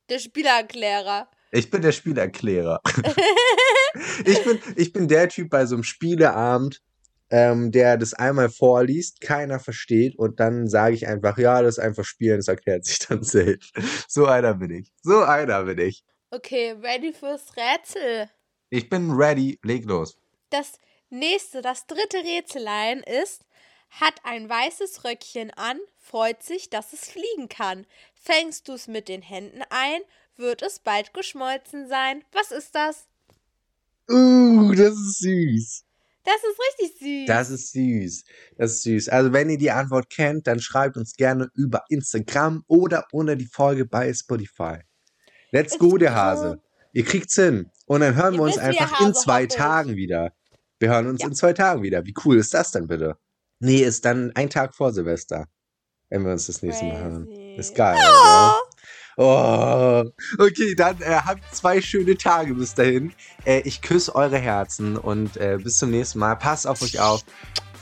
Der 0.10 0.20
Spielererklärer. 0.20 1.30
Ich 1.52 1.70
bin 1.70 1.82
der 1.82 1.92
Spielerklärer. 1.92 2.82
ich, 4.26 4.44
bin, 4.44 4.60
ich 4.76 4.94
bin 4.94 5.08
der 5.08 5.30
Typ 5.30 5.50
bei 5.50 5.66
so 5.66 5.76
einem 5.76 5.84
Spieleabend, 5.84 6.82
ähm, 7.32 7.72
der 7.72 7.98
das 7.98 8.14
einmal 8.14 8.50
vorliest, 8.50 9.22
keiner 9.22 9.60
versteht 9.60 10.18
und 10.18 10.40
dann 10.40 10.68
sage 10.68 10.96
ich 10.96 11.08
einfach, 11.08 11.38
ja, 11.38 11.62
das 11.62 11.78
ist 11.78 11.84
einfach 11.84 12.06
spielen, 12.06 12.38
das 12.38 12.48
erklärt 12.48 12.86
sich 12.86 13.00
dann 13.00 13.24
selbst. 13.24 13.74
So 14.08 14.26
einer 14.26 14.56
bin 14.56 14.72
ich. 14.72 14.92
So 15.02 15.24
einer 15.24 15.64
bin 15.64 15.80
ich. 15.80 16.04
Okay, 16.32 16.76
ready 16.82 17.14
fürs 17.14 17.56
Rätsel. 17.56 18.30
Ich 18.70 18.90
bin 18.90 19.12
ready, 19.12 19.60
leg 19.64 19.86
los. 19.86 20.18
Das 20.52 20.80
nächste, 21.10 21.62
das 21.62 21.88
dritte 21.88 22.18
Rätselein 22.18 23.02
ist, 23.02 23.46
hat 23.90 24.16
ein 24.24 24.48
weißes 24.50 25.04
Röckchen 25.04 25.52
an, 25.52 25.80
freut 25.98 26.44
sich, 26.44 26.70
dass 26.70 26.94
es 26.94 27.10
fliegen 27.10 27.50
kann. 27.50 27.86
Fängst 28.14 28.68
du 28.68 28.74
es 28.74 28.88
mit 28.88 29.08
den 29.08 29.22
Händen 29.22 29.62
ein, 29.70 30.02
wird 30.38 30.62
es 30.62 30.80
bald 30.80 31.14
geschmolzen 31.14 31.88
sein. 31.88 32.24
Was 32.32 32.52
ist 32.52 32.76
das? 32.76 33.08
Uh, 34.10 34.74
das 34.74 34.94
ist 34.94 35.20
süß. 35.20 35.86
Das 36.24 36.36
ist 36.36 36.60
richtig 36.84 37.00
süß. 37.00 37.28
Das 37.28 37.50
ist 37.50 37.72
süß. 37.72 38.24
Das 38.58 38.72
ist 38.72 38.84
süß. 38.84 39.10
Also, 39.10 39.34
wenn 39.34 39.50
ihr 39.50 39.58
die 39.58 39.72
Antwort 39.72 40.10
kennt, 40.10 40.48
dann 40.48 40.60
schreibt 40.60 40.98
uns 40.98 41.16
gerne 41.16 41.50
über 41.56 41.84
Instagram 41.90 42.64
oder 42.68 43.08
unter 43.12 43.36
die 43.36 43.46
Folge 43.48 43.86
bei 43.86 44.14
Spotify. 44.14 44.80
Let's 45.52 45.78
go, 45.80 45.98
der 45.98 46.14
Hase. 46.14 46.62
Ihr 46.94 47.04
kriegt's 47.06 47.36
hin. 47.36 47.72
Und 47.86 48.02
dann 48.02 48.16
hören 48.16 48.34
Ihr 48.36 48.40
wir 48.40 48.44
uns 48.44 48.56
wisst, 48.58 48.66
einfach 48.66 49.02
in 49.02 49.14
zwei. 49.16 49.46
Tagen 49.48 49.96
wieder. 49.96 50.34
Wir 50.80 50.90
hören 50.90 51.08
uns 51.08 51.22
Ja. 51.22 51.28
in 51.28 51.36
zwei 51.36 51.54
Tagen 51.54 51.82
wieder. 51.82 52.06
Wie 52.06 52.14
cool 52.26 52.38
ist 52.38 52.54
das 52.54 52.72
denn 52.72 52.88
bitte? 52.88 53.18
Nee, 53.60 53.82
ist 53.82 54.06
dann 54.06 54.32
ein 54.36 54.50
Tag 54.50 54.74
vor 54.74 54.94
Silvester. 54.94 55.46
Wenn 56.10 56.24
wir 56.24 56.32
uns 56.32 56.48
das 56.48 56.62
nächste 56.62 56.86
Mal 56.86 56.98
hören. 56.98 57.28
Ist 57.58 57.76
geil, 57.76 57.98
ja. 58.02 58.10
oder? 58.10 58.60
Oh. 59.22 60.04
Okay, 60.38 60.76
dann 60.76 61.02
äh, 61.02 61.20
habt 61.26 61.44
zwei 61.54 61.82
schöne 61.82 62.16
Tage 62.18 62.54
bis 62.56 62.74
dahin. 62.74 63.12
Äh, 63.44 63.60
ich 63.66 63.82
küsse 63.82 64.16
eure 64.16 64.38
Herzen 64.38 64.96
und 64.96 65.36
äh, 65.36 65.58
bis 65.62 65.78
zum 65.78 65.92
nächsten 65.92 66.20
Mal. 66.20 66.36
Passt 66.36 66.66
auf 66.66 66.82
euch 66.82 67.02
auf. 67.02 67.26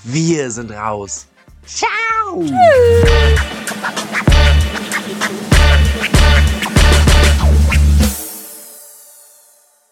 Wir 0.04 0.50
sind 0.50 0.72
raus. 0.72 1.28
Ciao. 1.66 2.44
Tschüss. 2.44 3.40